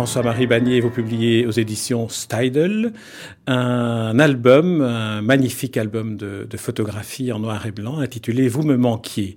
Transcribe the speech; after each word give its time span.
François-Marie 0.00 0.46
Bagné, 0.46 0.80
vous 0.80 0.88
publiez 0.88 1.44
aux 1.44 1.50
éditions 1.50 2.08
Steidel 2.08 2.94
un 3.46 4.18
album, 4.18 4.80
un 4.80 5.20
magnifique 5.20 5.76
album 5.76 6.16
de, 6.16 6.46
de 6.48 6.56
photographie 6.56 7.30
en 7.32 7.38
noir 7.38 7.66
et 7.66 7.70
blanc 7.70 7.98
intitulé 7.98 8.48
Vous 8.48 8.62
me 8.62 8.78
manquiez. 8.78 9.36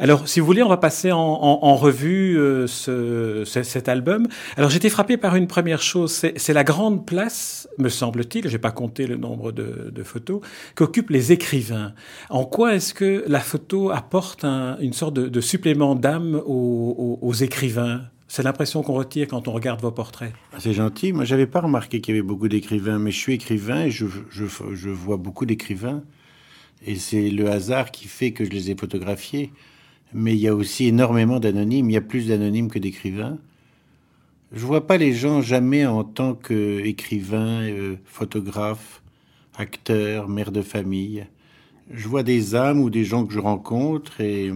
Alors, 0.00 0.26
si 0.26 0.40
vous 0.40 0.46
voulez, 0.46 0.64
on 0.64 0.68
va 0.68 0.78
passer 0.78 1.12
en, 1.12 1.76
revue 1.76 2.36
euh, 2.40 2.66
ce, 2.66 3.44
cet 3.44 3.88
album. 3.88 4.26
Alors, 4.56 4.68
j'étais 4.68 4.88
frappé 4.88 5.16
par 5.16 5.36
une 5.36 5.46
première 5.46 5.80
chose, 5.80 6.10
c'est 6.10 6.52
la 6.52 6.64
grande 6.64 7.06
place, 7.06 7.68
me 7.78 7.88
semble-t-il, 7.88 8.48
je 8.48 8.52
n'ai 8.52 8.58
pas 8.58 8.72
compté 8.72 9.06
le 9.06 9.16
nombre 9.16 9.52
de, 9.52 10.02
photos, 10.02 10.40
qu'occupent 10.74 11.10
les 11.10 11.30
écrivains. 11.30 11.92
En 12.30 12.44
quoi 12.44 12.74
est-ce 12.74 12.94
que 12.94 13.22
la 13.28 13.38
photo 13.38 13.90
apporte 13.90 14.44
un, 14.44 14.76
une 14.80 14.92
sorte 14.92 15.14
de, 15.14 15.40
supplément 15.40 15.94
d'âme 15.94 16.34
aux 16.44 17.32
écrivains? 17.34 18.00
C'est 18.30 18.44
l'impression 18.44 18.84
qu'on 18.84 18.92
retire 18.92 19.26
quand 19.26 19.48
on 19.48 19.52
regarde 19.52 19.80
vos 19.80 19.90
portraits. 19.90 20.32
C'est 20.56 20.72
gentil. 20.72 21.12
Moi, 21.12 21.24
j'avais 21.24 21.48
pas 21.48 21.60
remarqué 21.60 22.00
qu'il 22.00 22.14
y 22.14 22.18
avait 22.18 22.26
beaucoup 22.26 22.46
d'écrivains, 22.46 23.00
mais 23.00 23.10
je 23.10 23.18
suis 23.18 23.32
écrivain 23.32 23.86
et 23.86 23.90
je, 23.90 24.06
je, 24.30 24.44
je 24.46 24.88
vois 24.88 25.16
beaucoup 25.16 25.46
d'écrivains. 25.46 26.04
Et 26.86 26.94
c'est 26.94 27.28
le 27.28 27.50
hasard 27.50 27.90
qui 27.90 28.06
fait 28.06 28.30
que 28.30 28.44
je 28.44 28.50
les 28.50 28.70
ai 28.70 28.76
photographiés. 28.76 29.50
Mais 30.14 30.34
il 30.34 30.38
y 30.38 30.46
a 30.46 30.54
aussi 30.54 30.86
énormément 30.86 31.40
d'anonymes. 31.40 31.90
Il 31.90 31.92
y 31.92 31.96
a 31.96 32.02
plus 32.02 32.28
d'anonymes 32.28 32.70
que 32.70 32.78
d'écrivains. 32.78 33.36
Je 34.52 34.64
vois 34.64 34.86
pas 34.86 34.96
les 34.96 35.12
gens 35.12 35.42
jamais 35.42 35.84
en 35.84 36.04
tant 36.04 36.34
qu'écrivain, 36.34 37.62
euh, 37.62 37.96
photographe, 38.04 39.02
acteur, 39.56 40.28
mère 40.28 40.52
de 40.52 40.62
famille. 40.62 41.26
Je 41.90 42.06
vois 42.06 42.22
des 42.22 42.54
âmes 42.54 42.78
ou 42.78 42.90
des 42.90 43.02
gens 43.04 43.26
que 43.26 43.34
je 43.34 43.40
rencontre 43.40 44.20
et 44.20 44.52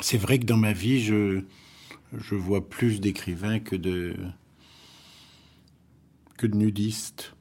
c'est 0.00 0.16
vrai 0.16 0.38
que 0.38 0.46
dans 0.46 0.56
ma 0.56 0.72
vie, 0.72 1.02
je, 1.02 1.42
je 2.16 2.34
vois 2.34 2.68
plus 2.68 3.00
d'écrivains 3.00 3.58
que 3.58 3.76
de 3.76 4.14
que 6.36 6.46
de 6.46 6.56
nudistes. 6.56 7.32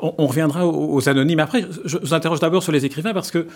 On, 0.00 0.26
reviendra 0.26 0.66
aux, 0.66 0.94
aux, 0.94 1.08
anonymes. 1.08 1.40
Après, 1.40 1.64
je 1.84 1.96
vous 1.96 2.12
interroge 2.12 2.40
d'abord 2.40 2.62
sur 2.62 2.72
les 2.72 2.84
écrivains 2.84 3.14
parce 3.14 3.30
que, 3.30 3.46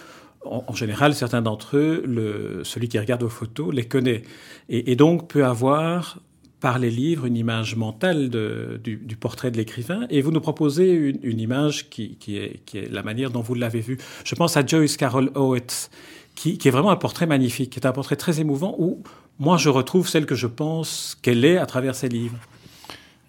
en, 0.43 0.75
général, 0.75 1.15
certains 1.15 1.43
d'entre 1.43 1.77
eux, 1.77 2.63
celui 2.65 2.89
qui 2.89 2.99
regarde 2.99 3.23
vos 3.23 3.29
photos 3.29 3.75
les 3.75 3.85
connaît 3.85 4.23
et, 4.71 4.97
donc 4.97 5.29
peut 5.29 5.45
avoir 5.45 6.19
par 6.61 6.79
les 6.79 6.91
livres 6.91 7.27
une 7.27 7.37
image 7.37 7.77
mentale 7.77 8.31
du, 8.31 9.17
portrait 9.19 9.51
de 9.51 9.59
l'écrivain 9.59 10.07
et 10.09 10.23
vous 10.23 10.31
nous 10.31 10.41
proposez 10.41 10.93
une, 11.23 11.41
image 11.41 11.91
qui, 11.91 12.17
est, 12.29 12.91
la 12.91 13.03
manière 13.03 13.31
dont 13.31 13.43
vous 13.43 13.55
l'avez 13.55 13.81
vu. 13.81 13.99
Je 14.25 14.35
pense 14.35 14.57
à 14.57 14.65
Joyce 14.65 14.97
Carol 14.97 15.31
Oates 15.35 15.91
qui, 16.35 16.57
qui, 16.57 16.69
est 16.69 16.71
vraiment 16.71 16.91
un 16.91 16.97
portrait 16.97 17.27
magnifique, 17.27 17.71
qui 17.71 17.79
est 17.81 17.87
un 17.87 17.93
portrait 17.93 18.17
très 18.17 18.41
émouvant 18.41 18.75
où 18.79 19.03
moi 19.41 19.57
je 19.57 19.71
retrouve 19.71 20.07
celle 20.07 20.27
que 20.27 20.35
je 20.35 20.47
pense 20.47 21.19
qu'elle 21.23 21.47
est 21.47 21.57
à 21.57 21.65
travers 21.65 21.95
ses 21.95 22.11
livres. 22.11 22.39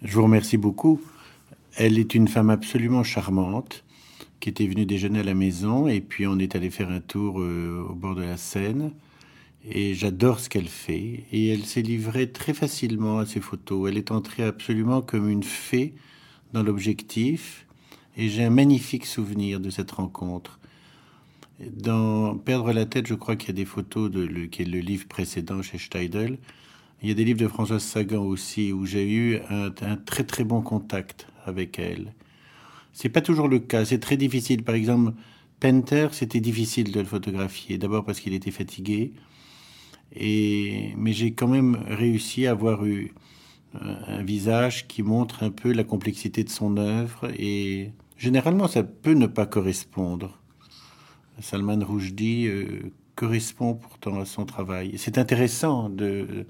Je 0.02 0.14
vous 0.14 0.22
remercie 0.22 0.58
beaucoup. 0.58 1.00
Elle 1.74 1.98
est 1.98 2.14
une 2.14 2.28
femme 2.28 2.50
absolument 2.50 3.02
charmante 3.02 3.82
qui 4.38 4.50
était 4.50 4.66
venue 4.66 4.84
déjeuner 4.84 5.20
à 5.20 5.24
la 5.24 5.32
maison 5.32 5.88
et 5.88 6.02
puis 6.02 6.26
on 6.26 6.38
est 6.38 6.54
allé 6.54 6.68
faire 6.68 6.90
un 6.90 7.00
tour 7.00 7.40
euh, 7.40 7.86
au 7.88 7.94
bord 7.94 8.14
de 8.14 8.22
la 8.22 8.36
Seine 8.36 8.92
et 9.64 9.94
j'adore 9.94 10.38
ce 10.38 10.50
qu'elle 10.50 10.68
fait 10.68 11.24
et 11.32 11.48
elle 11.48 11.64
s'est 11.64 11.80
livrée 11.80 12.30
très 12.30 12.52
facilement 12.52 13.18
à 13.18 13.24
ses 13.24 13.40
photos. 13.40 13.88
Elle 13.88 13.96
est 13.96 14.10
entrée 14.10 14.42
absolument 14.42 15.00
comme 15.00 15.30
une 15.30 15.44
fée 15.44 15.94
dans 16.52 16.62
l'objectif 16.62 17.66
et 18.18 18.28
j'ai 18.28 18.44
un 18.44 18.50
magnifique 18.50 19.06
souvenir 19.06 19.60
de 19.60 19.70
cette 19.70 19.92
rencontre. 19.92 20.60
Dans 21.70 22.36
Perdre 22.36 22.72
la 22.72 22.86
tête, 22.86 23.06
je 23.06 23.14
crois 23.14 23.36
qu'il 23.36 23.48
y 23.48 23.52
a 23.52 23.54
des 23.54 23.64
photos 23.64 24.10
de 24.10 24.20
le, 24.20 24.46
qui 24.46 24.62
est 24.62 24.64
le 24.64 24.80
livre 24.80 25.06
précédent 25.06 25.62
chez 25.62 25.78
Steidel. 25.78 26.38
Il 27.02 27.08
y 27.08 27.12
a 27.12 27.14
des 27.14 27.24
livres 27.24 27.40
de 27.40 27.48
Françoise 27.48 27.82
Sagan 27.82 28.24
aussi 28.24 28.72
où 28.72 28.84
j'ai 28.84 29.08
eu 29.08 29.40
un, 29.48 29.70
très 29.96 30.24
très 30.24 30.44
bon 30.44 30.60
contact 30.62 31.26
avec 31.44 31.78
elle. 31.78 32.14
C'est 32.92 33.08
pas 33.08 33.20
toujours 33.20 33.48
le 33.48 33.60
cas, 33.60 33.84
c'est 33.84 34.00
très 34.00 34.16
difficile. 34.16 34.64
Par 34.64 34.74
exemple, 34.74 35.12
Penter, 35.60 36.08
c'était 36.12 36.40
difficile 36.40 36.90
de 36.90 37.00
le 37.00 37.06
photographier. 37.06 37.78
D'abord 37.78 38.04
parce 38.04 38.20
qu'il 38.20 38.34
était 38.34 38.50
fatigué, 38.50 39.12
et 40.14 40.92
mais 40.96 41.12
j'ai 41.12 41.32
quand 41.32 41.48
même 41.48 41.76
réussi 41.88 42.46
à 42.46 42.52
avoir 42.52 42.84
eu 42.84 43.12
un 43.80 44.22
visage 44.22 44.88
qui 44.88 45.02
montre 45.02 45.42
un 45.44 45.50
peu 45.50 45.72
la 45.72 45.84
complexité 45.84 46.44
de 46.44 46.50
son 46.50 46.76
œuvre 46.76 47.30
et 47.38 47.92
généralement 48.18 48.68
ça 48.68 48.82
peut 48.82 49.14
ne 49.14 49.26
pas 49.26 49.46
correspondre. 49.46 50.41
Salman 51.40 51.84
Rushdie 51.84 52.46
euh, 52.46 52.92
correspond 53.16 53.74
pourtant 53.74 54.20
à 54.20 54.24
son 54.24 54.44
travail. 54.44 54.94
C'est 54.96 55.18
intéressant 55.18 55.88
de, 55.88 56.46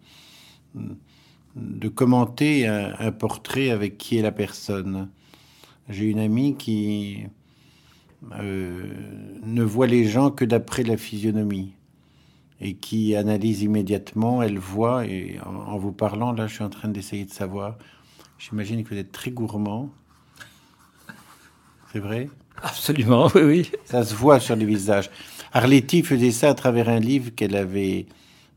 commenter 1.94 2.66
un, 2.66 2.94
un, 2.98 3.12
portrait 3.12 3.70
avec 3.70 3.98
qui 3.98 4.18
est 4.18 4.22
la 4.22 4.32
personne. 4.32 5.08
J'ai 5.88 6.04
une 6.06 6.18
amie 6.18 6.56
qui 6.56 7.24
euh, 8.38 8.86
ne 9.44 9.62
voit 9.62 9.86
les 9.86 10.04
gens 10.04 10.30
que 10.30 10.44
d'après 10.44 10.84
la 10.84 10.96
physionomie 10.96 11.74
et 12.60 12.74
qui 12.74 13.16
analyse 13.16 13.62
immédiatement, 13.62 14.42
elle 14.42 14.58
voit, 14.58 15.06
et 15.06 15.40
en, 15.44 15.54
en 15.54 15.78
vous 15.78 15.90
parlant, 15.90 16.32
là 16.32 16.46
je 16.46 16.54
suis 16.54 16.64
en 16.64 16.70
train 16.70 16.88
d'essayer 16.88 17.24
de 17.24 17.32
savoir, 17.32 17.76
j'imagine 18.38 18.84
que 18.84 18.90
vous 18.90 19.00
êtes 19.00 19.10
très 19.10 19.32
gourmand. 19.32 19.90
C'est 21.92 21.98
vrai? 21.98 22.30
Absolument, 22.62 23.28
oui, 23.34 23.42
oui. 23.42 23.70
Ça 23.84 24.04
se 24.04 24.14
voit 24.14 24.38
sur 24.40 24.54
les 24.56 24.64
visages. 24.64 25.10
Arletty 25.52 26.02
faisait 26.02 26.30
ça 26.30 26.50
à 26.50 26.54
travers 26.54 26.88
un 26.88 27.00
livre 27.00 27.30
qu'elle 27.34 27.56
avait 27.56 28.06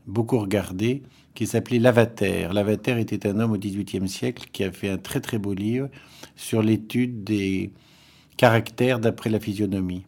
beaucoup 0.06 0.38
regardé, 0.38 1.02
qui 1.34 1.46
s'appelait 1.46 1.80
Lavater. 1.80 2.48
Lavater 2.52 2.98
était 3.00 3.26
un 3.26 3.40
homme 3.40 3.52
au 3.52 3.58
XVIIIe 3.58 4.08
siècle 4.08 4.48
qui 4.52 4.62
a 4.64 4.70
fait 4.70 4.88
un 4.88 4.96
très 4.96 5.20
très 5.20 5.38
beau 5.38 5.52
livre 5.54 5.88
sur 6.36 6.62
l'étude 6.62 7.24
des 7.24 7.72
caractères 8.36 9.00
d'après 9.00 9.28
la 9.28 9.40
physionomie. 9.40 10.04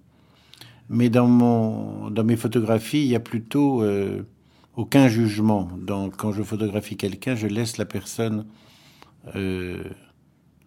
Mais 0.88 1.10
dans, 1.10 1.26
mon, 1.26 2.08
dans 2.10 2.24
mes 2.24 2.36
photographies, 2.36 3.02
il 3.02 3.08
y 3.08 3.16
a 3.16 3.20
plutôt 3.20 3.82
euh, 3.82 4.22
aucun 4.76 5.08
jugement. 5.08 5.68
Donc, 5.76 6.16
quand 6.16 6.32
je 6.32 6.42
photographie 6.42 6.96
quelqu'un, 6.96 7.34
je 7.34 7.46
laisse 7.48 7.76
la 7.76 7.84
personne 7.84 8.46
euh, 9.34 9.82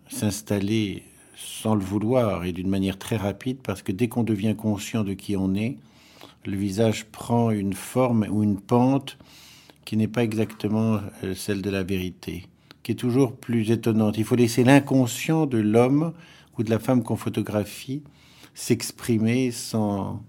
s'installer 0.10 1.04
sans 1.44 1.76
le 1.76 1.82
vouloir 1.82 2.46
et 2.46 2.52
d'une 2.52 2.70
manière 2.70 2.98
très 2.98 3.18
rapide, 3.18 3.58
parce 3.64 3.82
que 3.82 3.92
dès 3.92 4.08
qu'on 4.08 4.24
devient 4.24 4.56
conscient 4.56 5.04
de 5.04 5.14
qui 5.14 5.36
on 5.36 5.54
est, 5.56 5.78
le 6.46 6.58
visage 6.58 7.06
prend 7.06 7.52
une 7.52 7.74
forme 7.74 8.26
ou 8.30 8.44
une 8.44 8.60
pente 8.60 9.18
qui 9.86 9.98
n'est 9.98 10.08
pas 10.08 10.24
exactement 10.24 11.00
euh, 11.24 11.36
celle 11.36 11.62
de 11.62 11.70
la 11.70 11.84
vérité, 11.84 12.48
qui 12.84 12.94
est 12.94 12.96
toujours 12.96 13.36
plus 13.36 13.72
étonnante. 13.72 14.18
Il 14.18 14.24
faut 14.24 14.36
laisser 14.36 14.64
l'inconscient 14.64 15.46
de 15.46 15.58
l'homme 15.58 16.14
ou 16.58 16.64
de 16.64 16.70
la 16.70 16.80
femme 16.80 17.04
qu'on 17.04 17.16
photographie 17.16 18.02
s'exprimer 18.54 19.52
sans, 19.52 20.24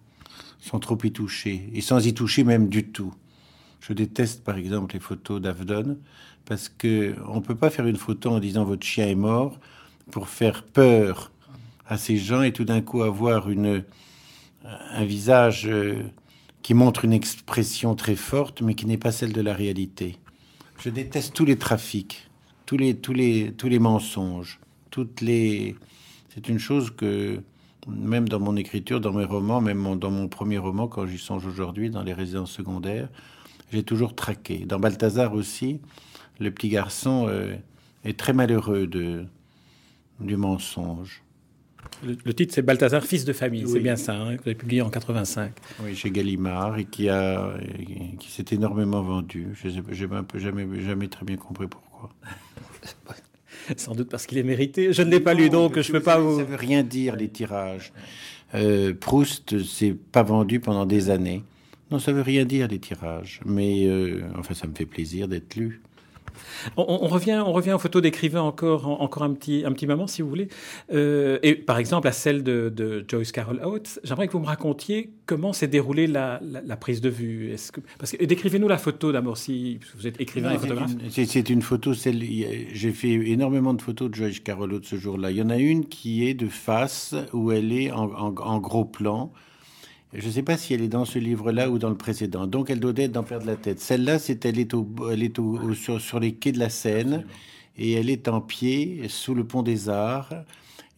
sans 0.60 0.78
trop 0.78 0.98
y 1.02 1.12
toucher, 1.12 1.68
et 1.74 1.80
sans 1.80 2.06
y 2.06 2.14
toucher 2.14 2.44
même 2.44 2.68
du 2.68 2.88
tout. 2.88 3.12
Je 3.80 3.92
déteste 3.92 4.44
par 4.44 4.56
exemple 4.56 4.94
les 4.94 5.00
photos 5.00 5.40
d'Avdon, 5.40 5.98
parce 6.44 6.68
que 6.68 7.14
on 7.26 7.40
peut 7.40 7.54
pas 7.54 7.70
faire 7.70 7.86
une 7.86 7.96
photo 7.96 8.30
en 8.30 8.38
disant 8.38 8.64
votre 8.64 8.86
chien 8.86 9.06
est 9.06 9.14
mort, 9.14 9.58
pour 10.10 10.28
faire 10.28 10.64
peur 10.64 11.30
à 11.86 11.96
ces 11.96 12.16
gens 12.16 12.42
et 12.42 12.52
tout 12.52 12.64
d'un 12.64 12.80
coup 12.80 13.02
avoir 13.02 13.50
une, 13.50 13.84
un 14.64 15.04
visage 15.04 15.66
euh, 15.66 16.02
qui 16.62 16.74
montre 16.74 17.04
une 17.04 17.12
expression 17.12 17.94
très 17.94 18.16
forte 18.16 18.62
mais 18.62 18.74
qui 18.74 18.86
n'est 18.86 18.98
pas 18.98 19.12
celle 19.12 19.32
de 19.32 19.40
la 19.40 19.54
réalité. 19.54 20.18
Je 20.78 20.90
déteste 20.90 21.34
tous 21.34 21.44
les 21.44 21.56
trafics, 21.58 22.28
tous 22.66 22.76
les, 22.76 22.96
tous 22.96 23.12
les, 23.12 23.52
tous 23.52 23.68
les 23.68 23.78
mensonges, 23.78 24.60
toutes 24.90 25.20
les... 25.20 25.76
C'est 26.34 26.48
une 26.48 26.58
chose 26.58 26.90
que 26.90 27.42
même 27.88 28.28
dans 28.28 28.40
mon 28.40 28.56
écriture, 28.56 29.00
dans 29.00 29.12
mes 29.12 29.24
romans, 29.24 29.60
même 29.60 29.98
dans 29.98 30.10
mon 30.10 30.28
premier 30.28 30.58
roman, 30.58 30.88
quand 30.88 31.06
j'y 31.06 31.18
songe 31.18 31.46
aujourd'hui, 31.46 31.90
dans 31.90 32.02
les 32.02 32.14
résidences 32.14 32.52
secondaires, 32.52 33.08
j'ai 33.72 33.82
toujours 33.82 34.14
traqué. 34.14 34.64
Dans 34.66 34.78
Balthazar 34.78 35.34
aussi, 35.34 35.80
le 36.38 36.50
petit 36.50 36.68
garçon 36.68 37.26
euh, 37.28 37.54
est 38.04 38.18
très 38.18 38.32
malheureux 38.32 38.86
de, 38.86 39.26
du 40.20 40.36
mensonge. 40.36 41.22
Le, 42.04 42.16
le 42.24 42.34
titre, 42.34 42.54
c'est 42.54 42.62
Balthazar, 42.62 43.04
fils 43.04 43.24
de 43.24 43.32
famille. 43.32 43.64
Oui. 43.64 43.70
C'est 43.72 43.80
bien 43.80 43.96
ça, 43.96 44.14
hein, 44.14 44.36
que 44.36 44.42
vous 44.42 44.48
avez 44.48 44.54
publié 44.54 44.82
en 44.82 44.90
85. 44.90 45.52
Oui, 45.82 45.94
chez 45.94 46.10
Gallimard, 46.10 46.78
et 46.78 46.84
qui, 46.84 47.08
a, 47.08 47.54
qui 48.18 48.30
s'est 48.30 48.46
énormément 48.52 49.02
vendu. 49.02 49.48
Je 49.54 49.68
n'ai 50.04 50.16
un 50.16 50.24
peu 50.24 50.38
jamais, 50.38 50.66
jamais 50.80 51.08
très 51.08 51.24
bien 51.24 51.36
compris 51.36 51.66
pourquoi. 51.66 52.10
Sans 53.76 53.94
doute 53.94 54.08
parce 54.08 54.26
qu'il 54.26 54.38
est 54.38 54.42
mérité. 54.42 54.92
Je 54.92 55.02
ne 55.02 55.10
l'ai 55.10 55.20
pas 55.20 55.34
lu, 55.34 55.48
donc 55.50 55.80
je 55.80 55.92
ne 55.92 55.98
peux 55.98 56.02
pas 56.02 56.18
vous... 56.18 56.38
Ça 56.38 56.44
veut 56.44 56.56
rien 56.56 56.82
dire, 56.82 57.16
les 57.16 57.28
tirages. 57.28 57.92
Euh, 58.54 58.92
Proust 58.94 59.62
s'est 59.62 59.94
pas 59.94 60.22
vendu 60.22 60.60
pendant 60.60 60.84
des 60.84 61.10
années. 61.10 61.44
Non, 61.90 61.98
ça 61.98 62.12
veut 62.12 62.22
rien 62.22 62.44
dire 62.44 62.68
les 62.68 62.78
tirages, 62.78 63.40
mais 63.44 63.86
euh, 63.86 64.22
enfin 64.38 64.54
ça 64.54 64.66
me 64.66 64.74
fait 64.74 64.86
plaisir 64.86 65.28
d'être 65.28 65.56
lu. 65.56 65.82
On, 66.76 67.06
revient, 67.06 67.42
on 67.44 67.52
revient 67.52 67.72
aux 67.72 67.78
photos 67.78 68.02
d'écrivains 68.02 68.42
encore, 68.42 69.00
encore 69.00 69.22
un 69.22 69.32
petit, 69.32 69.64
un 69.64 69.72
petit 69.72 69.86
moment, 69.86 70.06
si 70.06 70.22
vous 70.22 70.28
voulez. 70.28 70.48
Euh, 70.92 71.38
et 71.42 71.54
par 71.54 71.78
exemple, 71.78 72.08
à 72.08 72.12
celle 72.12 72.42
de, 72.42 73.04
Joyce 73.08 73.32
Carol 73.32 73.60
Oates, 73.64 74.00
j'aimerais 74.04 74.26
que 74.26 74.32
vous 74.32 74.40
me 74.40 74.46
racontiez 74.46 75.12
comment 75.26 75.52
s'est 75.52 75.68
déroulée 75.68 76.06
la, 76.06 76.40
prise 76.80 77.00
de 77.00 77.08
vue. 77.08 77.52
Est-ce 77.52 77.72
que, 77.72 77.80
parce 77.98 78.12
que 78.12 78.24
décrivez-nous 78.24 78.68
la 78.68 78.78
photo 78.78 79.12
d'abord, 79.12 79.36
si 79.36 79.78
vous 79.96 80.06
êtes 80.06 80.20
écrivain 80.20 80.52
et 80.52 80.58
photographe. 80.58 80.92
C'est 81.10 81.50
une 81.50 81.62
photo. 81.62 81.92
J'ai 81.94 82.92
fait 82.92 83.12
énormément 83.12 83.74
de 83.74 83.82
photos 83.82 84.10
de 84.10 84.14
Joyce 84.14 84.40
Carol 84.40 84.72
Oates 84.72 84.84
ce 84.84 84.96
jour-là. 84.96 85.30
Il 85.30 85.36
y 85.36 85.42
en 85.42 85.50
a 85.50 85.58
une 85.58 85.86
qui 85.86 86.26
est 86.26 86.34
de 86.34 86.48
face, 86.48 87.14
où 87.32 87.52
elle 87.52 87.72
est 87.72 87.90
en 87.90 88.58
gros 88.58 88.84
plan. 88.84 89.32
Je 90.14 90.26
ne 90.26 90.30
sais 90.32 90.42
pas 90.42 90.58
si 90.58 90.74
elle 90.74 90.82
est 90.82 90.88
dans 90.88 91.06
ce 91.06 91.18
livre-là 91.18 91.70
ou 91.70 91.78
dans 91.78 91.88
le 91.88 91.96
précédent. 91.96 92.46
Donc, 92.46 92.68
elle 92.68 92.80
doit 92.80 92.92
être 92.96 93.12
dans 93.12 93.22
Perdre 93.22 93.46
la 93.46 93.56
tête. 93.56 93.80
Celle-là, 93.80 94.18
c'est 94.18 94.44
elle 94.44 94.58
est, 94.58 94.74
au, 94.74 94.86
elle 95.10 95.22
est 95.22 95.38
au, 95.38 95.72
sur, 95.72 96.20
les 96.20 96.34
quais 96.34 96.52
de 96.52 96.58
la 96.58 96.68
Seine 96.68 97.24
et 97.78 97.92
elle 97.92 98.10
est 98.10 98.28
en 98.28 98.42
pied 98.42 99.08
sous 99.08 99.34
le 99.34 99.44
pont 99.44 99.62
des 99.62 99.88
Arts. 99.88 100.34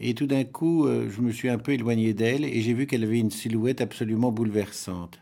Et 0.01 0.15
tout 0.15 0.27
d'un 0.27 0.43
coup, 0.43 0.87
euh, 0.87 1.09
je 1.09 1.21
me 1.21 1.31
suis 1.31 1.49
un 1.49 1.59
peu 1.59 1.73
éloigné 1.73 2.13
d'elle 2.13 2.45
et 2.45 2.61
j'ai 2.61 2.75
vu 2.75 2.89
qu'elle 2.89 3.05
avait 3.05 3.21
une 3.21 3.31
silhouette 3.31 3.81
absolument 3.81 4.33
bouleversante. 4.33 5.21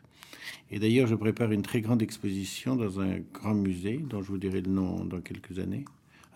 Et 0.71 0.79
d'ailleurs, 0.79 1.07
je 1.07 1.15
prépare 1.15 1.53
une 1.53 1.61
très 1.61 1.83
grande 1.83 2.01
exposition 2.01 2.77
dans 2.77 2.99
un 2.99 3.19
grand 3.35 3.53
musée 3.53 4.01
dont 4.09 4.23
je 4.23 4.29
vous 4.29 4.39
dirai 4.39 4.63
le 4.63 4.71
nom 4.71 5.05
dans 5.05 5.21
quelques 5.21 5.59
années. 5.59 5.85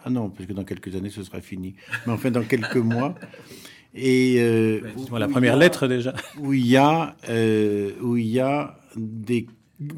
Ah 0.04 0.10
non, 0.10 0.28
parce 0.28 0.46
que 0.46 0.52
dans 0.52 0.64
quelques 0.64 0.94
années, 0.94 1.08
ce 1.08 1.22
sera 1.22 1.40
fini. 1.40 1.74
Mais 2.06 2.12
enfin, 2.12 2.30
dans 2.30 2.44
quelques 2.44 2.76
mois. 2.76 3.14
Et 3.96 4.36
euh, 4.38 4.80
la 5.12 5.26
première 5.26 5.56
lettre 5.56 5.88
déjà. 5.88 6.14
Où 6.38 6.52
il 6.52 6.66
y 6.66 6.76
a 6.76 7.16
euh, 7.28 7.92
où 8.00 8.16
il 8.16 8.26
y 8.26 8.40
a 8.40 8.78
des 8.96 9.46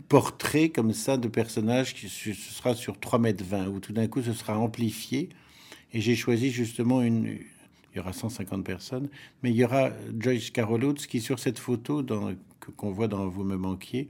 portraits 0.08 0.72
comme 0.72 0.92
ça 0.92 1.16
de 1.16 1.28
personnages 1.28 1.94
qui 1.94 2.08
ce 2.08 2.32
sera 2.32 2.74
sur 2.74 2.98
3 2.98 3.18
mètres 3.18 3.44
20 3.44 3.68
où 3.68 3.80
tout 3.80 3.92
d'un 3.92 4.08
coup 4.08 4.22
ce 4.22 4.32
sera 4.32 4.58
amplifié 4.58 5.28
et 5.92 6.00
j'ai 6.00 6.16
choisi 6.16 6.50
justement 6.50 7.00
une 7.00 7.26
il 7.26 7.96
y 7.96 8.00
aura 8.00 8.12
150 8.12 8.64
personnes 8.64 9.08
mais 9.42 9.50
il 9.50 9.56
y 9.56 9.64
aura 9.64 9.90
Joyce 10.18 10.50
Carol 10.50 10.84
Oates 10.84 11.06
qui 11.06 11.20
sur 11.20 11.38
cette 11.38 11.60
photo 11.60 12.04
qu'on 12.76 12.90
voit 12.90 13.06
dans 13.06 13.28
vous 13.28 13.44
me 13.44 13.56
manquiez 13.56 14.08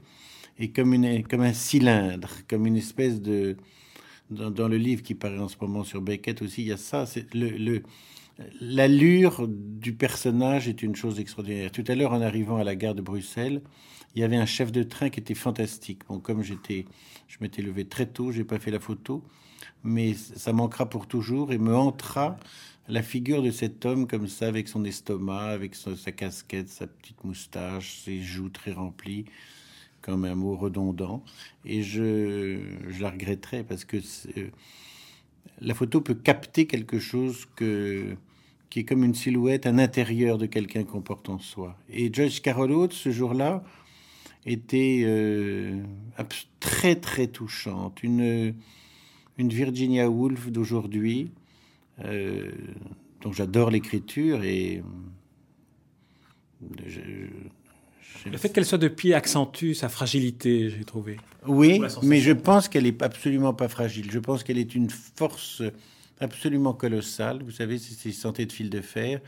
est 0.59 0.69
comme 0.69 0.95
une 0.95 1.23
comme 1.27 1.43
un 1.43 1.53
cylindre 1.53 2.31
comme 2.49 2.67
une 2.67 2.77
espèce 2.77 3.21
de 3.21 3.57
dans, 4.31 4.51
dans, 4.51 4.69
le 4.69 4.77
livre 4.77 5.03
qui 5.03 5.15
paraît 5.15 5.39
en 5.39 5.49
ce 5.49 5.57
moment 5.61 5.85
sur 5.85 6.01
Beckett 6.01 6.41
aussi 6.41 6.63
il 6.63 6.69
y 6.69 6.73
a 6.73 6.79
ça 6.79 7.05
c'est 7.05 7.33
le, 7.35 7.51
le 7.51 7.83
L'allure 8.61 9.49
du 9.49 9.95
personnage 9.95 10.69
est 10.69 10.83
une 10.83 10.95
chose 10.95 11.19
extraordinaire. 11.19 11.73
Tout 11.73 11.85
à 11.89 11.97
l'heure, 11.97 12.13
en 12.13 12.21
arrivant 12.21 12.59
à 12.59 12.65
la 12.65 12.77
gare 12.77 12.95
de 12.95 13.03
Bruxelles, 13.03 13.63
il 14.15 14.21
y 14.21 14.25
avait 14.25 14.37
un 14.37 14.47
chef 14.47 14.71
de 14.71 14.85
train 14.85 15.11
qui 15.11 15.19
était 15.19 15.35
fantastique. 15.35 16.03
Bon, 16.09 16.21
comme 16.21 16.43
j'étais, 16.43 16.85
je 17.27 17.39
m'étais 17.41 17.63
levé 17.63 17.85
très 17.85 18.07
tôt, 18.07 18.31
j'ai 18.31 18.45
pas 18.45 18.61
fait 18.61 18.71
la 18.71 18.79
photo, 18.79 19.25
mais 19.83 20.15
ça 20.15 20.53
manquera 20.53 20.89
pour 20.89 21.09
toujours 21.09 21.53
et 21.53 21.59
me 21.59 21.75
hantera 21.75 22.37
la 22.87 23.03
figure 23.03 23.43
de 23.43 23.51
cet 23.51 23.85
homme 23.85 24.07
comme 24.07 24.29
ça, 24.29 24.47
avec 24.47 24.69
son 24.69 24.85
estomac, 24.85 25.49
avec 25.49 25.75
sa, 25.75 26.13
casquette, 26.13 26.69
sa 26.69 26.87
petite 26.87 27.23
moustache, 27.25 27.99
ses 28.05 28.23
joues 28.23 28.51
très 28.51 28.73
remplies, 28.73 29.25
comme 30.01 30.25
un 30.25 30.37
mot 30.37 30.57
redondant. 30.57 31.25
Et 31.65 31.83
je, 31.83 32.61
je 32.89 33.03
la 33.03 33.11
regretterai 33.11 33.65
parce 33.65 33.85
que 33.85 33.99
la 35.61 35.75
photo 35.75 36.01
peut 36.01 36.15
capter 36.15 36.67
quelque 36.67 37.01
chose 37.01 37.47
que 37.57 38.17
qui 38.71 38.81
est 38.81 38.85
comme 38.85 39.05
une 39.05 39.15
silhouette, 39.15 39.67
un 39.67 39.79
intérieur 39.79 40.39
de 40.39 40.47
quelqu'un 40.47 40.85
qu'on 40.85 41.01
porte 41.01 41.29
en 41.29 41.39
soi. 41.39 41.77
Et 41.91 42.13
Joyce 42.13 42.41
Carol 42.41 42.73
Oates, 42.73 42.93
ce 42.93 43.11
jour-là, 43.11 43.65
était 44.45 45.03
euh, 45.05 45.83
très 46.61 46.97
très 46.97 47.27
touchante. 47.29 48.03
Une, 48.03 48.55
une 49.39 49.49
Virginia 49.49 50.09
Woolf 50.09 50.51
d'aujourd'hui, 50.51 51.31
euh, 52.05 52.51
dont 53.23 53.33
j'adore 53.33 53.71
l'écriture 53.71 54.45
et 54.45 54.83
le 58.31 58.37
fait 58.37 58.49
qu'elle 58.49 58.65
soit 58.65 58.79
de 58.79 58.89
pied 58.89 59.15
accentue 59.15 59.75
sa 59.75 59.89
fragilité, 59.89 60.71
j'ai 60.71 60.85
trouvé. 60.85 61.19
Oui, 61.47 61.81
mais 62.03 62.21
je 62.21 62.33
pense 62.33 62.69
qu'elle 62.69 62.87
est 62.87 63.03
absolument 63.03 63.55
pas 63.55 63.69
fragile. 63.69 64.11
Je 64.11 64.19
pense 64.19 64.43
qu'elle 64.43 64.59
est 64.59 64.75
une 64.75 64.91
force 64.91 65.63
absolument 66.21 66.73
colossal. 66.73 67.43
Vous 67.43 67.51
savez, 67.51 67.79
c'est 67.79 67.95
ces 67.95 68.13
santé 68.13 68.47
de 68.47 68.53
fil 68.53 68.71
de 68.71 68.81
fer, 68.81 69.21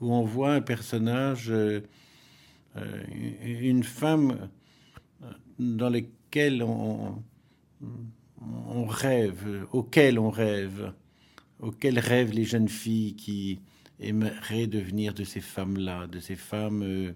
où 0.00 0.12
on 0.12 0.22
voit 0.22 0.52
un 0.52 0.60
personnage, 0.60 1.50
euh, 1.50 1.80
euh, 2.76 3.02
une 3.12 3.84
femme 3.84 4.48
euh, 5.22 5.32
dans 5.58 5.88
lesquelles 5.88 6.62
on, 6.62 7.22
rêve, 8.86 9.66
auquel 9.72 10.18
on 10.18 10.30
rêve, 10.30 10.92
auquel 11.60 11.98
rêvent 11.98 12.32
les 12.32 12.44
jeunes 12.44 12.68
filles 12.68 13.14
qui 13.16 13.60
aimeraient 14.00 14.68
devenir 14.68 15.14
de 15.14 15.24
ces 15.24 15.40
femmes-là, 15.40 16.06
de 16.06 16.20
ces 16.20 16.36
femmes 16.36 17.14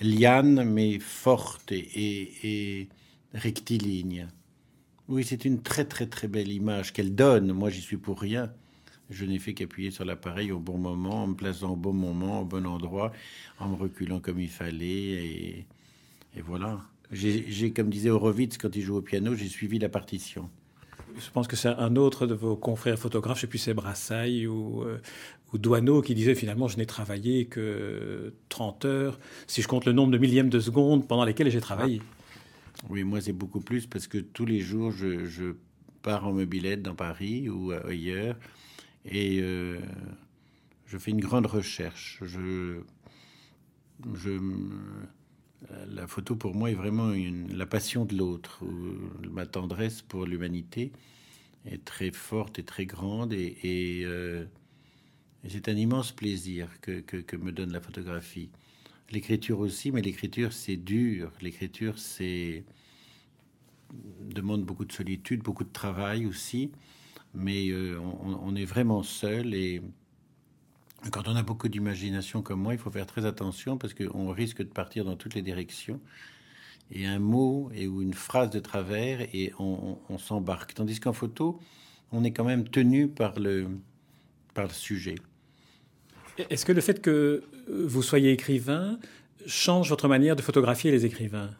lianes 0.00 0.64
mais 0.64 0.98
fortes 0.98 1.72
et 1.72 2.88
rectilignes. 3.32 4.28
Oui, 5.08 5.24
c'est 5.24 5.46
une 5.46 5.62
très 5.62 5.86
très 5.86 6.06
très 6.06 6.28
belle 6.28 6.52
image 6.52 6.92
qu'elle 6.92 7.14
donne. 7.14 7.52
Moi, 7.52 7.70
j'y 7.70 7.80
suis 7.80 7.96
pour 7.96 8.20
rien. 8.20 8.52
Je 9.08 9.24
n'ai 9.24 9.38
fait 9.38 9.54
qu'appuyer 9.54 9.90
sur 9.90 10.04
l'appareil 10.04 10.52
au 10.52 10.58
bon 10.58 10.76
moment, 10.76 11.22
en 11.22 11.28
me 11.28 11.34
plaçant 11.34 11.72
au 11.72 11.76
bon 11.76 11.94
moment, 11.94 12.42
au 12.42 12.44
bon 12.44 12.66
endroit, 12.66 13.12
en 13.58 13.68
me 13.70 13.74
reculant 13.74 14.20
comme 14.20 14.38
il 14.38 14.50
fallait. 14.50 15.66
Et, 16.36 16.42
voilà. 16.44 16.80
J'ai, 17.10 17.72
comme 17.72 17.88
disait 17.88 18.10
Horowitz 18.10 18.58
quand 18.58 18.76
il 18.76 18.82
joue 18.82 18.96
au 18.96 19.00
piano, 19.00 19.34
j'ai 19.34 19.48
suivi 19.48 19.78
la 19.78 19.88
partition. 19.88 20.50
Je 21.18 21.30
pense 21.30 21.48
que 21.48 21.56
c'est 21.56 21.68
un 21.68 21.96
autre 21.96 22.26
de 22.26 22.34
vos 22.34 22.54
confrères 22.54 22.98
photographes, 22.98 23.38
je 23.38 23.40
sais 23.42 23.46
plus, 23.46 23.58
c'est 23.58 23.72
Brassailles 23.72 24.46
ou, 24.46 24.82
euh, 24.82 25.00
ou 25.54 25.58
Douaneau, 25.58 26.02
qui 26.02 26.14
disait 26.14 26.34
finalement, 26.34 26.68
je 26.68 26.76
n'ai 26.76 26.84
travaillé 26.84 27.46
que 27.46 28.34
30 28.50 28.84
heures, 28.84 29.18
si 29.46 29.62
je 29.62 29.68
compte 29.68 29.86
le 29.86 29.92
nombre 29.92 30.12
de 30.12 30.18
millièmes 30.18 30.50
de 30.50 30.60
seconde 30.60 31.08
pendant 31.08 31.24
lesquelles 31.24 31.50
j'ai 31.50 31.62
travaillé. 31.62 32.02
Oui, 32.88 33.02
moi 33.02 33.20
c'est 33.20 33.32
beaucoup 33.32 33.60
plus 33.60 33.86
parce 33.86 34.06
que 34.06 34.18
tous 34.18 34.46
les 34.46 34.60
jours 34.60 34.92
je, 34.92 35.54
pars 36.02 36.26
en 36.26 36.32
mobilette 36.32 36.80
dans 36.82 36.94
Paris 36.94 37.48
ou 37.48 37.72
ailleurs 37.72 38.36
et 39.04 39.40
euh, 39.40 39.80
je 40.86 40.96
fais 40.96 41.10
une 41.10 41.20
grande 41.20 41.46
recherche. 41.46 42.22
La 45.88 46.06
photo 46.06 46.36
pour 46.36 46.54
moi 46.54 46.70
est 46.70 46.74
vraiment 46.74 47.12
la 47.50 47.66
passion 47.66 48.04
de 48.04 48.16
l'autre. 48.16 48.62
Ma 49.28 49.44
tendresse 49.44 50.02
pour 50.02 50.24
l'humanité 50.24 50.92
est 51.66 51.84
très 51.84 52.12
forte 52.12 52.60
et 52.60 52.64
très 52.64 52.86
grande 52.86 53.32
et, 53.32 54.02
euh, 54.04 54.44
c'est 55.48 55.68
un 55.68 55.76
immense 55.76 56.12
plaisir 56.12 56.68
que 56.80 57.36
me 57.36 57.50
donne 57.50 57.72
la 57.72 57.80
photographie. 57.80 58.50
L'écriture 59.10 59.60
aussi, 59.60 59.90
mais 59.90 60.02
l'écriture 60.02 60.52
c'est 60.52 60.76
dur. 60.76 61.32
L'écriture 61.40 61.98
c'est 61.98 62.64
demande 64.20 64.64
beaucoup 64.64 64.84
de 64.84 64.92
solitude, 64.92 65.42
beaucoup 65.42 65.64
de 65.64 65.72
travail 65.72 66.26
aussi. 66.26 66.70
Mais 67.34 67.68
euh, 67.68 67.98
on, 68.00 68.56
est 68.56 68.64
vraiment 68.64 69.02
seul 69.02 69.54
et 69.54 69.82
quand 71.10 71.28
on 71.28 71.36
a 71.36 71.42
beaucoup 71.42 71.68
d'imagination 71.68 72.42
comme 72.42 72.60
moi, 72.60 72.74
il 72.74 72.78
faut 72.78 72.90
faire 72.90 73.06
très 73.06 73.26
attention 73.26 73.76
parce 73.76 73.94
qu'on 73.94 74.30
risque 74.30 74.58
de 74.58 74.68
partir 74.68 75.04
dans 75.04 75.16
toutes 75.16 75.34
les 75.34 75.42
directions. 75.42 76.00
Et 76.90 77.06
un 77.06 77.18
mot 77.18 77.70
et 77.74 77.86
ou 77.86 78.00
une 78.00 78.14
phrase 78.14 78.50
de 78.50 78.60
travers 78.60 79.20
et 79.34 79.52
on, 79.58 79.98
on 80.08 80.18
s'embarque. 80.18 80.74
Tandis 80.74 81.00
qu'en 81.00 81.12
photo, 81.12 81.60
on 82.12 82.24
est 82.24 82.32
quand 82.32 82.44
même 82.44 82.66
tenu 82.66 83.08
par 83.08 83.38
le, 83.38 83.68
par 84.54 84.64
le 84.64 84.72
sujet. 84.72 85.16
Est-ce 86.50 86.64
que 86.64 86.72
le 86.72 86.80
fait 86.80 87.00
que 87.00 87.42
vous 87.68 88.02
soyez 88.02 88.32
écrivain 88.32 88.98
change 89.46 89.88
votre 89.88 90.08
manière 90.08 90.36
de 90.36 90.42
photographier 90.42 90.90
les 90.90 91.04
écrivains? 91.04 91.50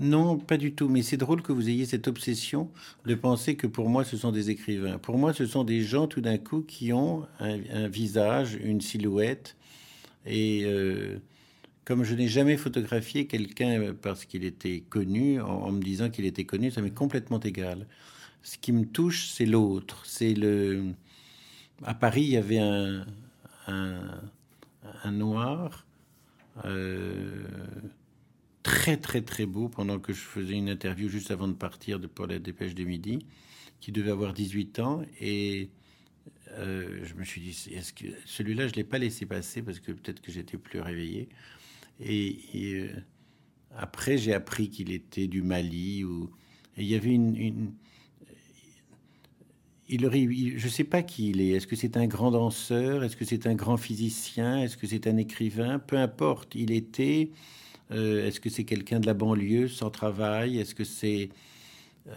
Non, 0.00 0.38
pas 0.38 0.56
du 0.56 0.72
tout. 0.72 0.88
Mais 0.88 1.02
c'est 1.02 1.16
drôle 1.16 1.42
que 1.42 1.52
vous 1.52 1.68
ayez 1.68 1.86
cette 1.86 2.08
obsession 2.08 2.70
de 3.06 3.14
penser 3.14 3.54
que 3.56 3.66
pour 3.66 3.88
moi, 3.88 4.04
ce 4.04 4.16
sont 4.16 4.32
des 4.32 4.50
écrivains. 4.50 4.98
Pour 4.98 5.18
moi, 5.18 5.32
ce 5.32 5.46
sont 5.46 5.62
des 5.62 5.82
gens 5.82 6.08
tout 6.08 6.20
d'un 6.20 6.38
coup 6.38 6.62
qui 6.62 6.92
ont 6.92 7.26
un, 7.38 7.88
visage, 7.88 8.58
une 8.62 8.80
silhouette. 8.80 9.56
Et 10.26 10.62
euh, 10.64 11.18
comme 11.84 12.02
je 12.02 12.14
n'ai 12.14 12.28
jamais 12.28 12.56
photographié 12.56 13.26
quelqu'un 13.26 13.94
parce 14.00 14.24
qu'il 14.24 14.44
était 14.44 14.80
connu, 14.80 15.40
en, 15.40 15.70
me 15.70 15.82
disant 15.82 16.10
qu'il 16.10 16.24
était 16.24 16.44
connu, 16.44 16.70
ça 16.70 16.82
m'est 16.82 16.90
complètement 16.90 17.40
égal. 17.40 17.86
Ce 18.42 18.58
qui 18.58 18.72
me 18.72 18.84
touche, 18.84 19.28
c'est 19.28 19.46
l'autre. 19.46 20.02
C'est 20.04 20.34
le. 20.34 20.86
À 21.84 21.94
Paris, 21.94 22.22
il 22.22 22.30
y 22.30 22.36
avait 22.36 22.58
un, 22.58 23.06
un, 23.66 25.10
noir, 25.12 25.86
euh, 26.64 27.46
très 28.62 28.96
très 28.96 29.22
très 29.22 29.46
beau, 29.46 29.68
pendant 29.68 29.98
que 29.98 30.12
je 30.12 30.20
faisais 30.20 30.54
une 30.54 30.68
interview 30.68 31.08
juste 31.08 31.30
avant 31.30 31.48
de 31.48 31.54
partir 31.54 32.00
de, 32.00 32.06
pour 32.06 32.26
la 32.26 32.38
dépêche 32.38 32.74
de 32.74 32.84
midi, 32.84 33.26
qui 33.80 33.92
devait 33.92 34.10
avoir 34.10 34.32
18 34.32 34.78
ans. 34.80 35.02
Et 35.20 35.70
euh, 36.52 37.00
je 37.02 37.14
me 37.14 37.24
suis 37.24 37.40
dit, 37.40 37.70
est-ce 37.72 37.92
que 37.92 38.06
celui-là, 38.24 38.68
je 38.68 38.74
l'ai 38.74 38.84
pas 38.84 38.98
laissé 38.98 39.26
passer 39.26 39.62
parce 39.62 39.80
que 39.80 39.92
peut-être 39.92 40.20
que 40.20 40.32
j'étais 40.32 40.56
plus 40.56 40.80
réveillé. 40.80 41.28
Et, 42.00 42.38
euh, 42.54 42.88
après, 43.76 44.18
j'ai 44.18 44.32
appris 44.32 44.70
qu'il 44.70 44.92
était 44.92 45.26
du 45.26 45.42
Mali 45.42 46.04
ou 46.04 46.30
il 46.76 46.84
y 46.84 46.94
avait 46.94 47.12
une, 47.12 47.72
il 49.94 50.58
je 50.58 50.68
sais 50.68 50.84
pas 50.84 51.02
qui 51.02 51.30
il 51.30 51.40
est. 51.40 51.50
Est-ce 51.50 51.66
que 51.66 51.76
c'est 51.76 51.96
un 51.96 52.06
grand 52.06 52.30
danseur? 52.30 53.04
Est-ce 53.04 53.16
que 53.16 53.24
c'est 53.24 53.46
un 53.46 53.54
grand 53.54 53.76
physicien? 53.76 54.60
Est-ce 54.62 54.76
que 54.76 54.86
c'est 54.86 55.06
un 55.06 55.16
écrivain? 55.16 55.78
Peu 55.78 55.96
importe. 55.96 56.54
Il 56.54 56.72
était. 56.72 57.30
Euh, 57.90 58.26
est-ce 58.26 58.40
que 58.40 58.50
c'est 58.50 58.64
quelqu'un 58.64 59.00
de 59.00 59.06
la 59.06 59.14
banlieue 59.14 59.68
sans 59.68 59.90
travail? 59.90 60.58
Est-ce 60.58 60.74
que 60.74 60.84
c'est 60.84 61.30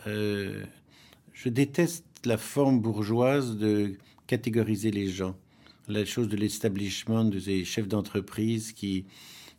Je 0.05 1.49
déteste 1.49 2.05
la 2.25 2.37
forme 2.37 2.81
bourgeoise 2.81 3.57
de 3.57 3.93
catégoriser 4.27 4.91
les 4.91 5.07
gens. 5.07 5.35
La 5.87 6.03
chose 6.03 6.27
de 6.27 6.35
l'establishment, 6.35 7.25
de 7.25 7.39
ces 7.39 7.63
chefs 7.63 7.87
d'entreprise 7.87 8.73
qui 8.73 9.05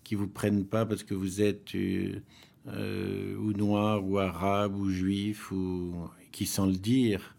qui 0.08 0.14
vous 0.14 0.26
prennent 0.26 0.64
pas 0.64 0.86
parce 0.86 1.02
que 1.02 1.12
vous 1.12 1.42
êtes 1.42 1.74
euh, 1.74 2.22
euh, 2.68 3.36
ou 3.36 3.52
noir 3.52 4.02
ou 4.02 4.16
arabe 4.16 4.74
ou 4.74 4.88
juif 4.88 5.52
ou 5.52 5.92
qui 6.32 6.46
sans 6.46 6.64
le 6.64 6.76
dire 6.76 7.36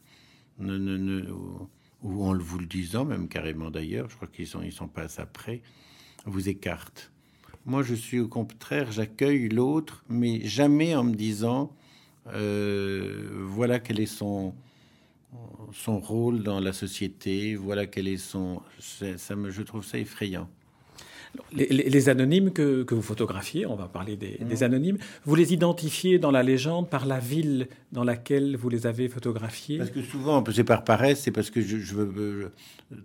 ou 0.61 2.23
en 2.23 2.37
vous 2.37 2.59
le 2.59 2.65
disant 2.65 3.05
même 3.05 3.27
carrément 3.27 3.71
d'ailleurs, 3.71 4.09
je 4.09 4.15
crois 4.15 4.27
qu'ils 4.27 4.47
sont 4.47 4.61
ils 4.61 4.71
sont 4.71 4.87
pas 4.87 5.19
après, 5.19 5.61
vous 6.25 6.49
écartent. 6.49 7.11
Moi, 7.65 7.83
je 7.83 7.93
suis 7.93 8.19
au 8.19 8.27
contraire, 8.27 8.91
j'accueille 8.91 9.49
l'autre, 9.49 10.03
mais 10.09 10.45
jamais 10.47 10.95
en 10.95 11.03
me 11.03 11.13
disant 11.13 11.75
euh, 12.27 13.29
voilà 13.45 13.79
quel 13.79 13.99
est 13.99 14.05
son 14.05 14.53
son 15.73 15.99
rôle 15.99 16.41
dans 16.41 16.59
la 16.59 16.73
société, 16.73 17.55
voilà 17.55 17.85
quel 17.85 18.07
est 18.07 18.17
son. 18.17 18.61
Ça 18.79 19.35
me, 19.35 19.51
je 19.51 19.61
trouve 19.61 19.85
ça 19.85 19.99
effrayant. 19.99 20.49
Les, 21.51 22.09
anonymes 22.09 22.51
que, 22.51 22.85
vous 22.89 23.01
photographiez, 23.01 23.65
on 23.65 23.75
va 23.75 23.87
parler 23.87 24.15
des, 24.15 24.39
des, 24.41 24.63
anonymes, 24.63 24.97
vous 25.25 25.35
les 25.35 25.53
identifiez 25.53 26.19
dans 26.19 26.31
la 26.31 26.43
légende 26.43 26.89
par 26.89 27.05
la 27.05 27.19
ville 27.19 27.67
dans 27.91 28.03
laquelle 28.03 28.55
vous 28.55 28.69
les 28.69 28.87
avez 28.87 29.09
photographiés? 29.09 29.77
Parce 29.77 29.91
que 29.91 30.01
souvent, 30.01 30.43
c'est 30.51 30.63
par 30.63 30.83
paresse, 30.83 31.21
c'est 31.21 31.31
parce 31.31 31.49
que 31.49 31.61
je, 31.61 32.47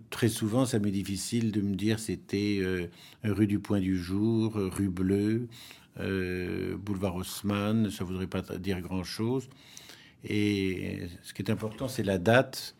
très 0.09 0.29
souvent, 0.29 0.65
ça 0.65 0.79
m'est 0.79 0.91
difficile 0.91 1.51
de 1.51 1.61
me 1.61 1.75
dire 1.75 1.99
c'était 1.99 2.59
euh, 2.61 2.87
rue 3.23 3.47
du 3.47 3.59
Point 3.59 3.79
du 3.79 3.97
Jour, 3.97 4.53
rue 4.55 4.89
Bleue, 4.89 5.47
euh, 5.99 6.75
boulevard 6.77 7.15
Haussmann, 7.15 7.89
ça 7.89 8.03
voudrait 8.03 8.27
pas 8.27 8.41
dire 8.57 8.81
grand-chose. 8.81 9.49
Et 10.27 11.01
ce 11.23 11.33
qui 11.33 11.41
est 11.41 11.51
important, 11.51 11.87
c'est 11.87 12.03
la 12.03 12.17
date. 12.17 12.75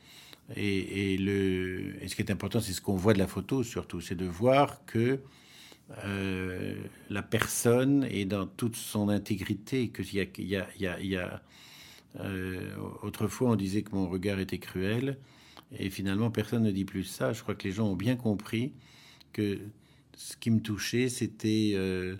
Et, 0.56 1.18
le, 1.18 1.96
ce 2.08 2.16
qui 2.16 2.22
est 2.22 2.32
important, 2.32 2.60
c'est 2.60 2.74
ce 2.74 2.82
qu'on 2.82 2.96
voit 2.96 3.14
de 3.14 3.20
la 3.20 3.28
photo 3.28 3.64
surtout, 3.64 4.00
c'est 4.00 4.16
de 4.16 4.26
voir 4.26 4.86
que 4.86 5.20
euh, 6.04 6.76
la 7.10 7.24
personne 7.24 8.04
est 8.04 8.26
dans 8.26 8.46
toute 8.46 8.76
son 8.76 9.10
intégrité, 9.10 9.90
que 9.90 10.04
y 10.04 10.28
y 10.38 11.16
a, 11.16 11.42
euh, 12.20 12.76
autrefois 13.02 13.52
on 13.52 13.56
disait 13.56 13.82
que 13.82 13.92
mon 13.96 14.08
regard 14.08 14.40
était 14.40 14.60
cruel, 14.60 15.18
et 15.78 15.90
finalement 15.90 16.30
personne 16.30 16.64
ne 16.64 16.72
dit 16.72 16.86
plus 16.86 17.04
ça. 17.04 17.34
Je 17.34 17.42
crois 17.42 17.56
que 17.56 17.64
les 17.64 17.72
gens 17.72 17.88
ont 17.88 17.96
bien 17.96 18.16
compris 18.16 18.74
que 19.34 19.60
ce 20.16 20.38
qui 20.38 20.52
me 20.52 20.62
touchait, 20.62 21.10
c'était 21.10 21.72
euh, 21.76 22.16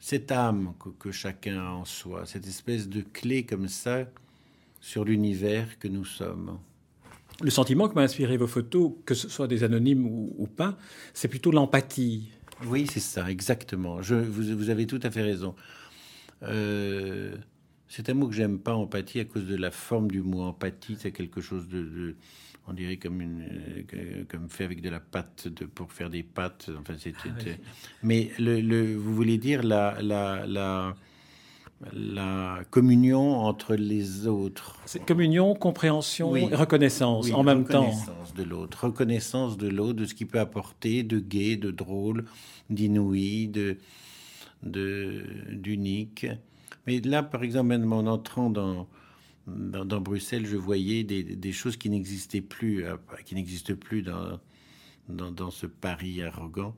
cette 0.00 0.32
âme 0.32 0.74
que, 0.98 1.12
chacun 1.12 1.60
a 1.60 1.70
en 1.70 1.84
soi, 1.84 2.26
cette 2.26 2.46
espèce 2.46 2.88
de 2.88 3.02
clé 3.02 3.46
comme 3.46 3.68
ça 3.68 4.06
sur 4.86 5.04
l'univers 5.04 5.80
que 5.80 5.88
nous 5.88 6.04
sommes. 6.04 6.60
Le 7.42 7.50
sentiment 7.50 7.88
que 7.88 7.96
m'a 7.96 8.02
inspiré 8.02 8.36
vos 8.36 8.46
photos, 8.46 8.92
que 9.04 9.14
ce 9.14 9.28
soit 9.28 9.48
des 9.48 9.64
anonymes 9.64 10.06
ou, 10.06 10.46
pas, 10.46 10.78
c'est 11.12 11.26
plutôt 11.26 11.50
l'empathie. 11.50 12.30
Oui, 12.66 12.86
c'est 12.88 13.00
ça, 13.00 13.28
exactement. 13.28 14.00
Je, 14.00 14.14
vous, 14.14 14.70
avez 14.70 14.86
tout 14.86 15.00
à 15.02 15.10
fait 15.10 15.22
raison. 15.22 15.56
Euh, 16.44 17.36
c'est 17.88 18.08
un 18.10 18.14
mot 18.14 18.28
que 18.28 18.34
j'aime 18.36 18.60
pas, 18.60 18.74
empathie, 18.74 19.18
à 19.18 19.24
cause 19.24 19.44
de 19.44 19.56
la 19.56 19.72
forme 19.72 20.08
du 20.08 20.22
mot 20.22 20.42
empathie. 20.42 20.96
C'est 21.00 21.10
quelque 21.10 21.40
chose 21.40 21.66
de, 21.68 22.14
on 22.68 22.72
dirait 22.72 22.96
comme 22.96 23.20
une, 23.20 23.84
comme 24.28 24.48
fait 24.48 24.64
avec 24.64 24.82
de 24.82 24.88
la 24.88 25.00
pâte 25.00 25.48
de, 25.48 25.64
pour 25.64 25.92
faire 25.92 26.10
des 26.10 26.22
pâtes. 26.22 26.70
Enfin, 26.80 26.94
c'était. 26.96 27.18
Ah 27.26 27.58
mais 28.04 28.30
le, 28.38 28.94
vous 28.94 29.14
voulez 29.16 29.36
dire 29.36 29.64
la, 29.64 29.98
la, 30.00 30.46
la, 30.46 30.94
la 31.92 32.60
communion 32.70 33.36
entre 33.40 33.74
les 33.74 34.26
autres. 34.26 34.78
C'est 34.86 35.04
communion, 35.04 35.54
compréhension 35.54 36.34
et 36.34 36.54
reconnaissance 36.54 37.30
en 37.32 37.42
même 37.42 37.66
temps. 37.66 37.90
Reconnaissance 37.90 38.34
de 38.34 38.42
l'autre, 38.42 38.84
reconnaissance 38.84 39.56
de 39.58 39.68
l'autre, 39.68 39.94
de 39.94 40.04
ce 40.06 40.14
qu'il 40.14 40.26
peut 40.26 40.40
apporter, 40.40 41.02
de 41.02 41.18
gai, 41.18 41.56
de 41.56 41.70
drôle, 41.70 42.24
d'inouï, 42.70 43.48
de 43.48 43.76
d'unique. 44.62 46.26
Mais 46.86 47.00
là, 47.00 47.22
par 47.22 47.42
exemple, 47.42 47.68
même 47.68 47.92
en 47.92 48.00
entrant 48.00 48.50
dans 48.50 48.88
dans, 49.46 50.00
Bruxelles, 50.00 50.46
je 50.46 50.56
voyais 50.56 51.04
des, 51.04 51.52
choses 51.52 51.76
qui 51.76 51.88
n'existaient 51.88 52.40
plus, 52.40 52.84
qui 53.24 53.34
n'existent 53.34 53.74
plus 53.74 54.02
dans, 54.02 54.40
dans, 55.08 55.50
ce 55.50 55.66
Paris 55.66 56.22
arrogant. 56.22 56.74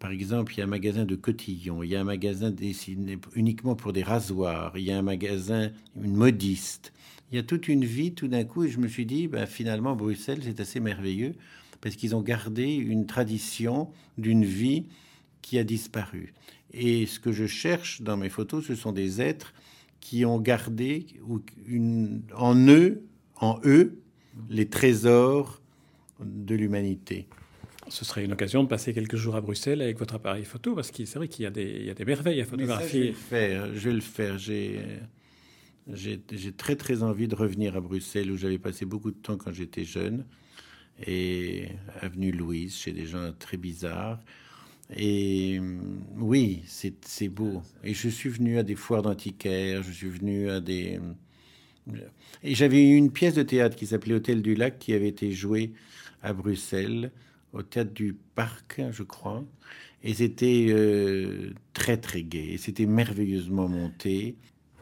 Par 0.00 0.12
exemple, 0.12 0.54
il 0.54 0.58
y 0.58 0.60
a 0.62 0.64
un 0.64 0.66
magasin 0.66 1.04
de 1.04 1.14
cotillons, 1.14 1.82
il 1.82 1.90
y 1.90 1.94
a 1.94 2.00
un 2.00 2.04
magasin 2.04 2.50
dessiné 2.50 3.18
uniquement 3.34 3.76
pour 3.76 3.92
des 3.92 4.02
rasoirs, 4.02 4.72
il 4.76 4.84
y 4.84 4.90
a 4.90 4.98
un 4.98 5.02
magasin, 5.02 5.70
une 5.94 6.16
modiste. 6.16 6.94
Il 7.30 7.36
y 7.36 7.38
a 7.38 7.42
toute 7.42 7.68
une 7.68 7.84
vie 7.84 8.14
tout 8.14 8.26
d'un 8.26 8.44
coup, 8.44 8.64
et 8.64 8.70
je 8.70 8.80
me 8.80 8.88
suis 8.88 9.04
dit, 9.04 9.28
ben, 9.28 9.44
finalement, 9.44 9.94
Bruxelles, 9.94 10.40
c'est 10.42 10.58
assez 10.58 10.80
merveilleux, 10.80 11.34
parce 11.82 11.96
qu'ils 11.96 12.16
ont 12.16 12.22
gardé 12.22 12.72
une 12.72 13.04
tradition 13.04 13.90
d'une 14.16 14.44
vie 14.44 14.86
qui 15.42 15.58
a 15.58 15.64
disparu. 15.64 16.32
Et 16.72 17.04
ce 17.04 17.20
que 17.20 17.30
je 17.30 17.46
cherche 17.46 18.00
dans 18.00 18.16
mes 18.16 18.30
photos, 18.30 18.64
ce 18.64 18.74
sont 18.74 18.92
des 18.92 19.20
êtres 19.20 19.52
qui 20.00 20.24
ont 20.24 20.40
gardé 20.40 21.04
en 22.34 22.56
eux, 22.68 23.02
en 23.36 23.60
eux, 23.64 23.98
les 24.48 24.66
trésors 24.66 25.60
de 26.20 26.54
l'humanité. 26.54 27.26
Ce 27.90 28.04
serait 28.04 28.24
une 28.24 28.32
occasion 28.32 28.62
de 28.62 28.68
passer 28.68 28.94
quelques 28.94 29.16
jours 29.16 29.34
à 29.34 29.40
Bruxelles 29.40 29.82
avec 29.82 29.98
votre 29.98 30.14
appareil 30.14 30.44
photo, 30.44 30.74
parce 30.74 30.90
que 30.90 31.04
c'est 31.04 31.18
vrai 31.18 31.28
qu'il 31.28 31.42
y, 31.42 31.46
a 31.46 31.50
des, 31.50 32.04
merveilles 32.06 32.40
à 32.40 32.44
photographier. 32.44 32.88
je 32.90 32.98
vais 32.98 33.08
le 33.08 33.14
faire. 33.14 33.74
Je 33.74 33.88
vais 33.88 33.92
le 33.92 34.00
faire. 34.00 34.38
J'ai, 34.38 36.20
j'ai 36.32 36.52
très 36.52 36.76
très 36.76 37.02
envie 37.02 37.26
de 37.26 37.34
revenir 37.34 37.76
à 37.76 37.80
Bruxelles, 37.80 38.30
où 38.30 38.36
j'avais 38.36 38.58
passé 38.58 38.84
beaucoup 38.84 39.10
de 39.10 39.16
temps 39.16 39.36
quand 39.36 39.52
j'étais 39.52 39.84
jeune, 39.84 40.24
et 41.04 41.66
avenue 42.00 42.30
Louise, 42.30 42.76
chez 42.76 42.92
des 42.92 43.06
gens 43.06 43.32
très 43.38 43.56
bizarres. 43.56 44.20
Et 44.96 45.60
oui, 46.16 46.62
c'est 46.66 47.28
beau. 47.28 47.62
Et 47.84 47.94
je 47.94 48.08
suis 48.08 48.28
venu 48.28 48.58
à 48.58 48.62
des 48.62 48.74
foires 48.74 49.02
d'antiquaires, 49.02 49.82
je 49.82 49.92
suis 49.92 50.08
venu 50.08 50.48
à 50.48 50.60
des... 50.60 51.00
Et 52.44 52.54
j'avais 52.54 52.82
eu 52.82 52.94
une 52.94 53.10
pièce 53.10 53.34
de 53.34 53.42
théâtre 53.42 53.74
qui 53.74 53.86
s'appelait 53.86 54.14
Hôtel 54.14 54.42
du 54.42 54.54
Lac, 54.54 54.78
qui 54.78 54.92
avait 54.92 55.08
été 55.08 55.32
jouée 55.32 55.72
à 56.22 56.32
Bruxelles, 56.32 57.10
au 57.52 57.62
théâtre 57.62 57.92
du 57.92 58.16
Parc, 58.34 58.80
je 58.90 59.02
crois. 59.02 59.44
Et 60.02 60.14
c'était 60.14 60.66
euh, 60.70 61.52
très, 61.74 61.96
très 61.96 62.22
gai. 62.22 62.52
Et 62.54 62.58
c'était 62.58 62.86
merveilleusement 62.86 63.68
monté. 63.68 64.36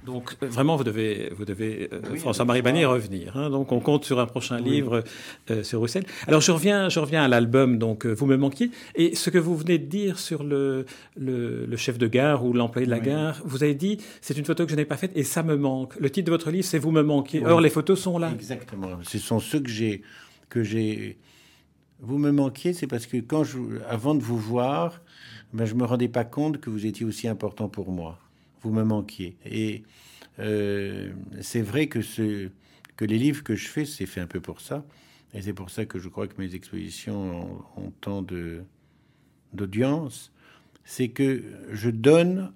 Donc 0.09 0.37
euh, 0.43 0.47
vraiment, 0.47 0.77
vous 0.77 0.85
devez, 0.85 1.31
vous 1.37 1.45
devez 1.45 1.89
euh, 1.93 2.17
François-Marie 2.17 2.63
Bannier 2.63 2.87
revenir. 2.87 3.37
Hein. 3.37 3.51
donc 3.51 3.73
on 3.73 3.81
compte 3.81 4.05
sur 4.05 4.21
un 4.21 4.27
prochain 4.27 4.59
livre 4.59 5.05
euh, 5.51 5.63
sur 5.63 5.81
Bruxelles. 5.81 6.07
Alors 6.27 6.41
je 6.41 6.51
reviens, 6.51 6.89
je 6.89 7.01
reviens 7.01 7.23
à 7.23 7.29
l'album. 7.29 7.79
Donc 7.79 8.07
vous 8.07 8.27
me 8.27 8.37
manquiez 8.37 8.71
et 8.95 9.15
ce 9.15 9.29
que 9.31 9.39
vous 9.39 9.57
venez 9.57 9.79
de 9.79 9.87
dire 9.87 10.19
sur 10.19 10.45
le, 10.45 10.87
le, 11.17 11.77
chef 11.77 11.99
de 11.99 12.07
gare 12.07 12.45
ou 12.45 12.53
l'employé 12.53 12.87
de 12.87 12.91
la 12.91 13.01
gare, 13.01 13.41
vous 13.45 13.63
avez 13.63 13.75
dit 13.75 13.99
c'est 14.21 14.37
une 14.37 14.45
photo 14.45 14.65
que 14.65 14.71
je 14.71 14.77
n'ai 14.77 14.85
pas 14.85 14.97
faite 14.97 15.13
et 15.15 15.25
ça 15.25 15.43
me 15.43 15.57
manque. 15.57 15.95
Le 15.99 16.11
titre 16.11 16.27
de 16.27 16.31
votre 16.31 16.51
livre 16.51 16.65
c'est 16.65 16.79
Vous 16.79 16.91
me 16.91 17.03
manquez. 17.03 17.45
Or 17.45 17.61
les 17.61 17.71
photos 17.71 18.01
sont 18.01 18.19
là. 18.19 18.31
Exactement. 18.33 18.99
Ce 19.03 19.19
sont 19.19 19.41
ceux 19.41 19.61
que 19.61 19.71
j'ai 19.71 20.03
que 20.49 20.63
j'ai. 20.63 21.19
Vous 22.01 22.19
me 22.19 22.31
manquiez, 22.31 22.73
c'est 22.73 22.87
parce 22.87 23.07
que 23.07 23.17
quand 23.17 23.45
je, 23.45 23.59
avant 23.89 24.15
de 24.15 24.23
vous 24.23 24.39
voir, 24.39 25.01
ben, 25.53 25.65
je 25.65 25.75
me 25.75 25.85
rendais 25.85 26.09
pas 26.09 26.25
compte 26.25 26.61
que 26.61 26.71
vous 26.71 26.87
étiez 26.87 27.05
aussi 27.05 27.29
important 27.29 27.69
pour 27.69 27.91
moi 27.91 28.19
vous 28.63 28.73
me 28.73 28.85
manquiez. 28.85 29.37
Et 29.45 29.83
euh, 30.39 31.13
c'est 31.41 31.63
vrai 31.63 31.89
que, 31.89 32.03
ce, 32.03 32.51
que 32.97 33.05
les 33.05 33.19
livres 33.19 33.43
que 33.43 33.55
je 33.55 33.69
fais, 33.69 33.85
c'est 33.85 34.07
fait 34.07 34.21
un 34.21 34.27
peu 34.27 34.41
pour 34.41 34.61
ça. 34.61 34.85
Et 35.35 35.43
c'est 35.43 35.53
pour 35.53 35.71
ça 35.71 35.85
que 35.85 35.99
je 35.99 36.09
crois 36.09 36.27
que 36.27 36.41
mes 36.41 36.55
expositions 36.55 37.63
ont, 37.77 37.93
tant 38.01 38.23
de, 38.23 38.63
d'audience. 39.53 40.33
C'est 40.85 41.09
que 41.09 41.45
je 41.71 41.91
donne 41.91 42.53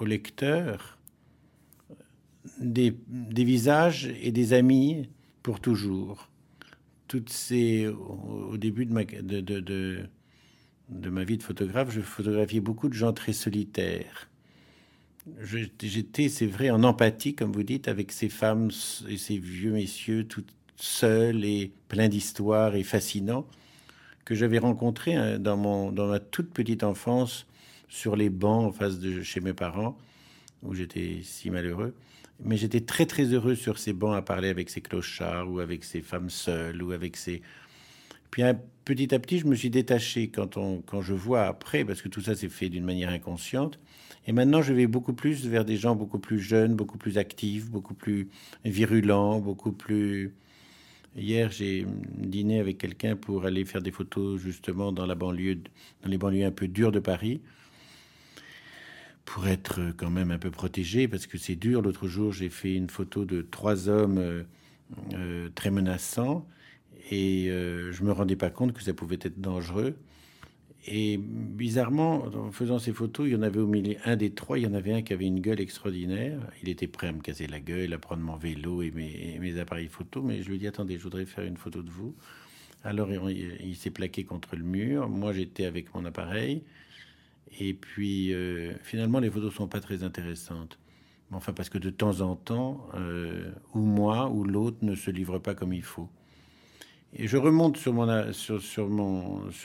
au 0.00 0.04
lecteur 0.06 0.98
des, 2.58 2.96
des, 3.08 3.44
visages 3.44 4.06
et 4.22 4.32
des 4.32 4.54
amis 4.54 5.10
pour 5.42 5.60
toujours. 5.60 6.29
Toutes 7.10 7.30
ces, 7.30 7.88
au, 7.88 8.56
début 8.56 8.86
de 8.86 8.92
ma, 8.92 9.02
vie 11.24 11.38
de 11.38 11.42
photographe, 11.42 11.90
je 11.90 12.00
photographiais 12.00 12.60
beaucoup 12.60 12.88
de 12.88 12.94
gens 12.94 13.12
très 13.12 13.32
solitaires. 13.32 14.30
j'étais, 15.42 16.28
c'est 16.28 16.46
vrai, 16.46 16.70
en 16.70 16.84
empathie, 16.84 17.34
comme 17.34 17.50
vous 17.50 17.64
dites, 17.64 17.88
avec 17.88 18.12
ces 18.12 18.28
femmes 18.28 18.70
et 19.08 19.16
ces 19.16 19.38
vieux 19.38 19.72
messieurs, 19.72 20.22
tout 20.22 20.44
seuls 20.76 21.44
et 21.44 21.72
pleins 21.88 22.08
d'histoires 22.08 22.76
et 22.76 22.84
fascinants, 22.84 23.44
que 24.24 24.36
j'avais 24.36 24.60
rencontrés 24.60 25.16
hein, 25.16 25.40
dans, 25.40 25.56
mon, 25.56 25.90
dans 25.90 26.06
ma 26.06 26.20
toute 26.20 26.52
petite 26.52 26.84
enfance 26.84 27.48
sur 27.88 28.14
les 28.14 28.30
bancs 28.30 28.66
en 28.66 28.70
face 28.70 29.00
de 29.00 29.20
chez 29.22 29.40
mes 29.40 29.52
parents, 29.52 29.98
où 30.62 30.74
j'étais 30.74 31.22
si 31.24 31.50
malheureux. 31.50 31.92
Mais 32.42 32.56
j'étais 32.56 32.80
très 32.80 33.06
très 33.06 33.24
heureux 33.24 33.54
sur 33.54 33.78
ces 33.78 33.92
bancs 33.92 34.16
à 34.16 34.22
parler 34.22 34.48
avec 34.48 34.70
ces 34.70 34.80
clochards 34.80 35.50
ou 35.50 35.60
avec 35.60 35.84
ces 35.84 36.00
femmes 36.00 36.30
seules 36.30 36.82
ou 36.82 36.92
avec 36.92 37.16
ces... 37.16 37.42
Puis 38.30 38.42
petit 38.84 39.14
à 39.14 39.18
petit, 39.18 39.38
je 39.38 39.46
me 39.46 39.54
suis 39.54 39.70
détaché 39.70 40.28
quand, 40.28 40.56
on, 40.56 40.80
quand 40.80 41.02
je 41.02 41.14
vois 41.14 41.42
après, 41.42 41.84
parce 41.84 42.00
que 42.00 42.08
tout 42.08 42.20
ça 42.20 42.34
s'est 42.34 42.48
fait 42.48 42.68
d'une 42.68 42.84
manière 42.84 43.10
inconsciente. 43.10 43.78
Et 44.26 44.32
maintenant, 44.32 44.62
je 44.62 44.72
vais 44.72 44.86
beaucoup 44.86 45.12
plus 45.12 45.46
vers 45.46 45.64
des 45.64 45.76
gens 45.76 45.96
beaucoup 45.96 46.18
plus 46.18 46.40
jeunes, 46.40 46.74
beaucoup 46.74 46.98
plus 46.98 47.18
actifs, 47.18 47.68
beaucoup 47.70 47.94
plus 47.94 48.28
virulents, 48.64 49.40
beaucoup 49.40 49.72
plus... 49.72 50.32
Hier, 51.16 51.50
j'ai 51.50 51.86
dîné 52.16 52.60
avec 52.60 52.78
quelqu'un 52.78 53.16
pour 53.16 53.44
aller 53.44 53.64
faire 53.64 53.82
des 53.82 53.90
photos 53.90 54.40
justement 54.40 54.92
dans 54.92 55.06
la 55.06 55.16
banlieue, 55.16 55.58
dans 56.02 56.08
les 56.08 56.18
banlieues 56.18 56.46
un 56.46 56.52
peu 56.52 56.68
dures 56.68 56.92
de 56.92 57.00
Paris 57.00 57.40
pour 59.32 59.46
être 59.46 59.92
quand 59.96 60.10
même 60.10 60.32
un 60.32 60.38
peu 60.38 60.50
protégé, 60.50 61.06
parce 61.06 61.28
que 61.28 61.38
c'est 61.38 61.54
dur. 61.54 61.82
L'autre 61.82 62.08
jour, 62.08 62.32
j'ai 62.32 62.48
fait 62.48 62.74
une 62.74 62.90
photo 62.90 63.24
de 63.24 63.42
trois 63.42 63.88
hommes 63.88 64.18
euh, 64.18 64.42
euh, 65.14 65.48
très 65.54 65.70
menaçants, 65.70 66.48
et 67.12 67.48
euh, 67.48 67.92
je 67.92 68.02
me 68.02 68.10
rendais 68.10 68.34
pas 68.34 68.50
compte 68.50 68.72
que 68.72 68.82
ça 68.82 68.92
pouvait 68.92 69.18
être 69.22 69.40
dangereux. 69.40 69.94
Et 70.88 71.16
bizarrement, 71.16 72.24
en 72.24 72.50
faisant 72.50 72.80
ces 72.80 72.92
photos, 72.92 73.28
il 73.28 73.34
y 73.34 73.36
en 73.36 73.42
avait 73.42 73.60
au 73.60 73.68
milieu, 73.68 73.94
un 74.04 74.16
des 74.16 74.30
trois, 74.32 74.58
il 74.58 74.64
y 74.64 74.66
en 74.66 74.74
avait 74.74 74.94
un 74.94 75.02
qui 75.02 75.12
avait 75.12 75.26
une 75.26 75.40
gueule 75.40 75.60
extraordinaire. 75.60 76.40
Il 76.64 76.68
était 76.68 76.88
prêt 76.88 77.06
à 77.06 77.12
me 77.12 77.20
casser 77.20 77.46
la 77.46 77.60
gueule, 77.60 77.92
à 77.92 77.98
prendre 77.98 78.22
mon 78.22 78.36
vélo 78.36 78.82
et 78.82 78.90
mes, 78.90 79.60
appareils 79.60 79.88
photo, 79.88 80.22
mais 80.22 80.42
je 80.42 80.48
lui 80.48 80.56
ai 80.56 80.58
dit, 80.58 80.66
attendez, 80.66 80.96
je 80.98 81.04
voudrais 81.04 81.26
faire 81.26 81.44
une 81.44 81.58
photo 81.58 81.82
de 81.82 81.90
vous. 81.90 82.16
Alors 82.82 83.10
il 83.30 83.76
s'est 83.76 83.90
plaqué 83.90 84.24
contre 84.24 84.56
le 84.56 84.64
mur. 84.64 85.08
Moi, 85.08 85.32
j'étais 85.34 85.66
avec 85.66 85.94
mon 85.94 86.04
appareil. 86.04 86.64
Et 87.58 87.74
puis, 87.74 88.32
euh, 88.32 88.74
finalement, 88.82 89.18
les 89.18 89.30
photos 89.30 89.54
sont 89.54 89.68
pas 89.68 89.80
très 89.80 90.02
intéressantes. 90.02 90.78
Enfin, 91.32 91.52
parce 91.52 91.68
que 91.68 91.78
de 91.78 91.90
temps 91.90 92.20
en 92.22 92.34
temps, 92.34 92.88
euh, 92.94 93.50
ou 93.74 93.80
moi 93.80 94.28
ou 94.30 94.44
l'autre 94.44 94.78
ne 94.82 94.94
se 94.94 95.10
livre 95.10 95.38
pas 95.38 95.54
comme 95.54 95.72
il 95.72 95.82
faut. 95.82 96.08
Et 97.12 97.26
je 97.26 97.36
remonte 97.36 97.76
sur, 97.76 97.92
mon, 97.92 98.32
sur, 98.32 98.62
sur, 98.62 98.88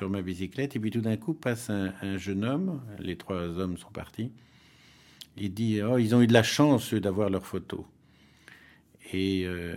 ma 0.09 0.21
bicyclette, 0.21 0.75
et 0.75 0.79
puis 0.79 0.91
tout 0.91 1.01
d'un 1.01 1.17
coup 1.17 1.33
passe 1.33 1.69
un, 1.69 1.93
un, 2.01 2.17
jeune 2.17 2.43
homme, 2.43 2.81
les 2.99 3.17
trois 3.17 3.41
hommes 3.59 3.77
sont 3.77 3.91
partis, 3.91 4.31
il 5.37 5.53
dit 5.53 5.81
Oh, 5.81 5.97
ils 5.97 6.15
ont 6.15 6.21
eu 6.21 6.27
de 6.27 6.33
la 6.33 6.43
chance 6.43 6.93
d'avoir 6.93 7.29
leurs 7.29 7.45
photos. 7.45 7.85
Et 9.13 9.43
euh, 9.45 9.75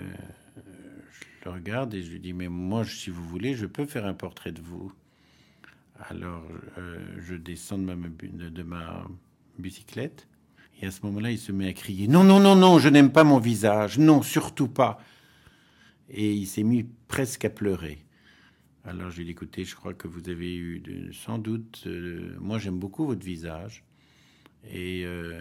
je 1.11 1.45
le 1.45 1.51
regarde 1.51 1.95
et 1.95 2.03
je 2.03 2.11
lui 2.11 2.21
dis 2.21 2.33
Mais 2.33 2.49
moi, 2.49 2.85
si 2.85 3.11
vous 3.11 3.25
voulez, 3.25 3.55
je 3.55 3.67
peux 3.67 3.87
faire 3.87 4.07
un 4.07 4.15
portrait 4.15 4.53
de 4.53 4.61
vous. 4.61 4.93
Alors, 6.01 6.47
euh, 6.79 6.99
je 7.19 7.35
descends 7.35 7.79
de 7.79 8.63
ma, 8.63 9.07
bicyclette. 9.59 10.29
Et 10.81 10.87
à 10.87 10.91
ce 10.93 11.05
moment-là, 11.07 11.33
il 11.33 11.39
se 11.39 11.51
met 11.51 11.69
à 11.69 11.73
crier 11.73 12.07
Non, 12.07 12.23
non, 12.23 12.39
non, 12.39 12.55
non, 12.55 12.79
je 12.79 12.89
n'aime 12.89 13.11
pas 13.11 13.25
mon 13.25 13.39
visage. 13.39 13.99
Non, 13.99 14.23
surtout 14.23 14.69
pas. 14.69 15.01
Et 16.09 16.33
il 16.33 16.47
s'est 16.47 16.63
mis 16.63 16.85
presque 17.09 17.45
à 17.45 17.51
pleurer. 17.51 18.05
Alors, 18.85 19.11
je 19.11 19.23
dit 19.23 19.31
Écoutez, 19.31 19.65
je 19.65 19.75
crois 19.75 19.93
que 19.93 20.07
vous 20.07 20.29
avez 20.29 20.57
eu 20.57 21.13
sans 21.13 21.39
doute. 21.39 21.83
Euh, 21.87 22.37
moi, 22.41 22.59
j'aime 22.59 22.79
beaucoup 22.79 23.05
votre 23.05 23.25
visage. 23.25 23.85
Et 24.71 25.05
euh, 25.05 25.41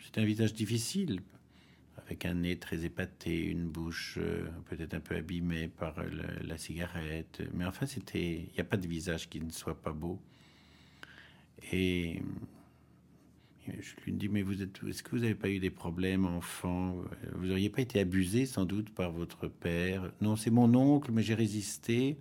c'est 0.00 0.18
un 0.18 0.24
visage 0.24 0.54
difficile 0.54 1.20
avec 2.06 2.24
un 2.26 2.34
nez 2.34 2.58
très 2.58 2.84
épaté, 2.84 3.44
une 3.44 3.68
bouche 3.68 4.18
euh, 4.18 4.46
peut-être 4.66 4.94
un 4.94 5.00
peu 5.00 5.16
abîmée 5.16 5.68
par 5.68 5.94
la, 6.42 6.58
cigarette. 6.58 7.42
Mais 7.54 7.64
enfin, 7.64 7.86
c'était, 7.86 8.46
il 8.48 8.52
n'y 8.54 8.60
a 8.60 8.64
pas 8.64 8.76
de 8.76 8.86
visage 8.86 9.28
qui 9.28 9.40
ne 9.40 9.50
soit 9.50 9.80
pas 9.80 9.92
beau. 9.92 10.20
Et 11.72 12.22
je 13.66 14.04
lui 14.04 14.12
dis, 14.12 14.28
mais 14.28 14.42
vous 14.42 14.62
êtes, 14.62 14.80
est-ce 14.88 15.02
que 15.02 15.10
vous 15.10 15.22
n'avez 15.22 15.34
pas 15.34 15.50
eu 15.50 15.58
des 15.58 15.70
problèmes 15.70 16.24
enfant? 16.24 16.96
Vous 17.34 17.46
n'auriez 17.46 17.68
pas 17.68 17.82
été 17.82 18.00
abusé 18.00 18.46
sans 18.46 18.64
doute 18.64 18.90
par 18.90 19.12
votre 19.12 19.48
père? 19.48 20.10
Non, 20.20 20.36
c'est 20.36 20.50
mon 20.50 20.72
oncle, 20.74 21.10
mais 21.12 21.22
j'ai 21.22 21.34
résisté. 21.34 22.16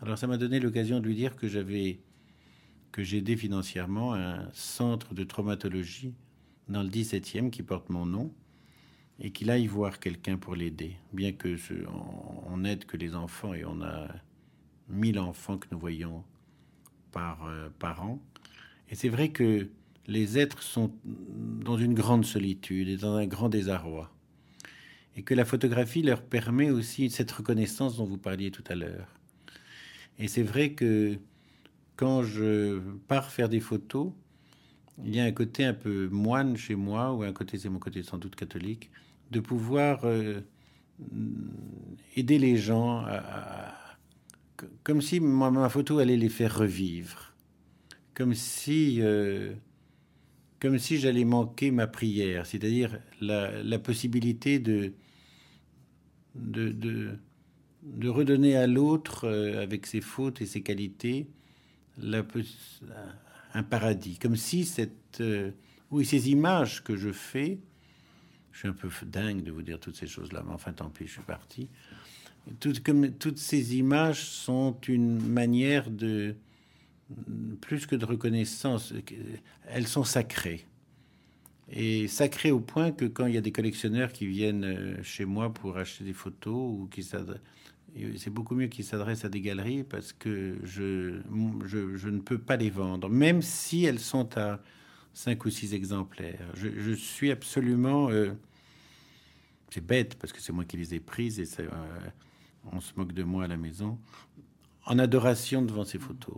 Alors 0.00 0.18
ça 0.18 0.26
m'a 0.26 0.36
donné 0.36 0.60
l'occasion 0.60 1.00
de 1.00 1.06
lui 1.06 1.16
dire 1.16 1.34
que 1.34 1.48
j'avais, 1.48 2.00
que 2.92 3.02
j'aidais 3.02 3.36
financièrement 3.36 4.14
un 4.14 4.48
centre 4.52 5.14
de 5.14 5.24
traumatologie 5.24 6.14
dans 6.68 6.82
le 6.82 6.88
17e 6.88 7.50
qui 7.50 7.62
porte 7.62 7.88
mon 7.88 8.06
nom 8.06 8.32
et 9.20 9.30
qu'il 9.30 9.50
aille 9.50 9.66
voir 9.66 9.98
quelqu'un 9.98 10.36
pour 10.36 10.54
l'aider. 10.54 10.96
Bien 11.12 11.32
que 11.32 11.56
ce, 11.56 11.74
on, 11.88 12.54
on, 12.54 12.64
aide 12.64 12.84
que 12.84 12.96
les 12.96 13.14
enfants 13.14 13.54
et 13.54 13.64
on 13.64 13.82
a 13.82 14.08
1000 14.88 15.18
enfants 15.18 15.58
que 15.58 15.66
nous 15.70 15.78
voyons 15.78 16.24
par, 17.10 17.46
euh, 17.46 17.68
par 17.78 18.02
an. 18.02 18.20
Et 18.90 18.94
c'est 18.94 19.08
vrai 19.08 19.30
que 19.30 19.68
les 20.06 20.38
êtres 20.38 20.62
sont 20.62 20.92
dans 21.04 21.76
une 21.76 21.94
grande 21.94 22.24
solitude 22.24 22.88
et 22.88 22.96
dans 22.96 23.14
un 23.14 23.26
grand 23.26 23.48
désarroi. 23.48 24.10
Et 25.16 25.22
que 25.22 25.34
la 25.34 25.44
photographie 25.44 26.02
leur 26.02 26.22
permet 26.22 26.70
aussi 26.70 27.10
cette 27.10 27.30
reconnaissance 27.30 27.96
dont 27.96 28.06
vous 28.06 28.18
parliez 28.18 28.50
tout 28.50 28.64
à 28.68 28.74
l'heure. 28.74 29.08
Et 30.18 30.28
c'est 30.28 30.42
vrai 30.42 30.72
que 30.72 31.18
quand 31.96 32.22
je 32.22 32.80
pars 33.08 33.30
faire 33.30 33.48
des 33.48 33.60
photos, 33.60 34.12
il 35.04 35.14
y 35.14 35.20
a 35.20 35.24
un 35.24 35.32
côté 35.32 35.64
un 35.64 35.74
peu 35.74 36.08
moine 36.08 36.56
chez 36.56 36.74
moi, 36.74 37.12
ou 37.12 37.22
un 37.22 37.32
côté, 37.32 37.58
c'est 37.58 37.68
mon 37.68 37.78
côté 37.78 38.02
sans 38.02 38.18
doute 38.18 38.34
catholique, 38.34 38.90
de 39.30 39.40
pouvoir 39.40 40.04
euh, 40.04 40.40
aider 42.16 42.38
les 42.38 42.56
gens 42.56 43.04
comme 44.82 45.00
si 45.00 45.20
ma, 45.20 45.68
photo 45.68 45.98
allait 45.98 46.16
les 46.16 46.28
faire 46.28 46.56
revivre, 46.56 47.34
comme 48.14 48.34
si, 48.34 48.98
euh, 49.00 49.54
comme 50.60 50.78
si 50.78 50.98
j'allais 50.98 51.24
manquer 51.24 51.70
ma 51.70 51.86
prière, 51.86 52.46
c'est-à-dire 52.46 52.98
la, 53.20 53.78
possibilité 53.78 54.58
de, 54.58 54.94
de, 56.34 56.72
de, 57.82 58.08
redonner 58.08 58.56
à 58.56 58.66
l'autre, 58.66 59.26
euh, 59.26 59.62
avec 59.62 59.86
ses 59.86 60.00
fautes 60.00 60.40
et 60.40 60.46
ses 60.46 60.62
qualités, 60.62 61.28
un 63.54 63.62
paradis, 63.62 64.18
comme 64.18 64.36
si 64.36 64.64
cette, 64.64 65.22
oui, 65.90 66.04
ces 66.04 66.30
images 66.30 66.82
que 66.84 66.96
je 66.96 67.10
fais, 67.10 67.58
je 68.52 68.58
suis 68.58 68.68
un 68.68 68.72
peu 68.72 68.88
dingue 69.06 69.42
de 69.42 69.50
vous 69.50 69.62
dire 69.62 69.78
toutes 69.78 69.96
ces 69.96 70.06
choses-là, 70.06 70.42
mais 70.46 70.52
enfin 70.52 70.72
tant 70.72 70.90
pis, 70.90 71.06
je 71.06 71.12
suis 71.12 71.22
parti. 71.22 71.68
Toutes 72.60 73.38
ces 73.38 73.76
images 73.76 74.24
sont 74.24 74.76
une 74.88 75.20
manière 75.20 75.90
de, 75.90 76.34
plus 77.60 77.86
que 77.86 77.96
de 77.96 78.04
reconnaissance, 78.04 78.94
elles 79.66 79.86
sont 79.86 80.04
sacrées. 80.04 80.64
Et 81.70 82.08
sacrées 82.08 82.50
au 82.50 82.60
point 82.60 82.92
que 82.92 83.04
quand 83.04 83.26
il 83.26 83.34
y 83.34 83.38
a 83.38 83.42
des 83.42 83.52
collectionneurs 83.52 84.12
qui 84.12 84.26
viennent 84.26 84.64
euh, 84.64 85.02
chez 85.02 85.26
moi 85.26 85.52
pour 85.52 85.76
acheter 85.76 86.02
des 86.02 86.14
photos, 86.14 86.54
ou 86.54 86.88
qui 86.90 87.02
c'est 87.02 88.30
beaucoup 88.30 88.54
mieux 88.54 88.68
qu'ils 88.68 88.84
s'adressent 88.84 89.26
à 89.26 89.28
des 89.28 89.42
galeries 89.42 89.82
parce 89.82 90.12
que 90.12 90.56
je, 90.62 91.20
je, 91.66 92.08
ne 92.08 92.20
peux 92.20 92.38
pas 92.38 92.56
les 92.56 92.70
vendre, 92.70 93.10
même 93.10 93.42
si 93.42 93.84
elles 93.84 93.98
sont 93.98 94.38
à 94.38 94.60
cinq 95.18 95.44
ou 95.46 95.50
six 95.50 95.74
exemplaires. 95.74 96.46
Je, 96.54 96.92
suis 96.92 97.32
absolument 97.32 98.08
euh, 98.08 98.30
c'est 99.70 99.84
bête 99.84 100.14
parce 100.14 100.32
que 100.32 100.40
c'est 100.40 100.52
moi 100.52 100.64
qui 100.64 100.76
les 100.76 100.94
ai 100.94 101.00
prises 101.00 101.40
et 101.40 101.48
euh, 101.58 101.66
on 102.70 102.80
se 102.80 102.92
moque 102.96 103.12
de 103.12 103.24
moi 103.24 103.44
à 103.44 103.48
la 103.48 103.56
maison, 103.56 103.98
en 104.86 104.96
adoration 105.00 105.62
devant 105.62 105.84
ces 105.84 105.98
photos. 105.98 106.36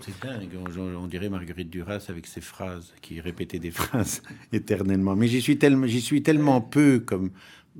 C'est 0.00 0.18
dingue, 0.20 0.58
on, 0.78 1.06
dirait 1.06 1.30
Marguerite 1.30 1.70
Duras 1.70 2.04
avec 2.08 2.26
ses 2.26 2.42
phrases, 2.42 2.92
qui 3.00 3.18
répétait 3.18 3.58
des 3.58 3.70
phrases 3.80 4.22
éternellement. 4.52 5.16
Mais 5.16 5.28
j'y 5.28 5.40
suis 5.40 5.56
tellement, 5.56 5.86
j'y 5.86 6.02
suis 6.02 6.22
tellement 6.22 6.60
peu 6.60 7.00
comme, 7.00 7.30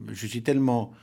je 0.09 0.27
suis 0.27 0.43
tellement 0.43 0.95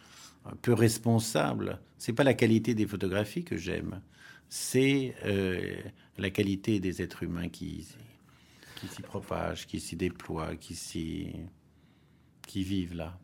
peu 0.64 0.74
responsable. 0.74 1.80
C'est 2.00 2.14
pas 2.14 2.24
la 2.24 2.34
qualité 2.34 2.74
des 2.74 2.88
photographies 2.88 3.44
que 3.44 3.58
j'aime, 3.58 4.02
c'est 4.50 5.14
euh, 5.26 5.76
la 6.18 6.32
qualité 6.32 6.80
des 6.80 7.04
êtres 7.04 7.22
humains 7.22 7.50
qui, 7.50 7.88
qui 8.80 8.88
s'y 8.88 9.02
propagent, 9.02 9.68
qui 9.68 9.80
s'y 9.80 9.96
déploient, 9.96 10.56
qui 10.56 10.76
s'y 10.76 11.50
vivent 12.56 12.96
là. 12.96 13.18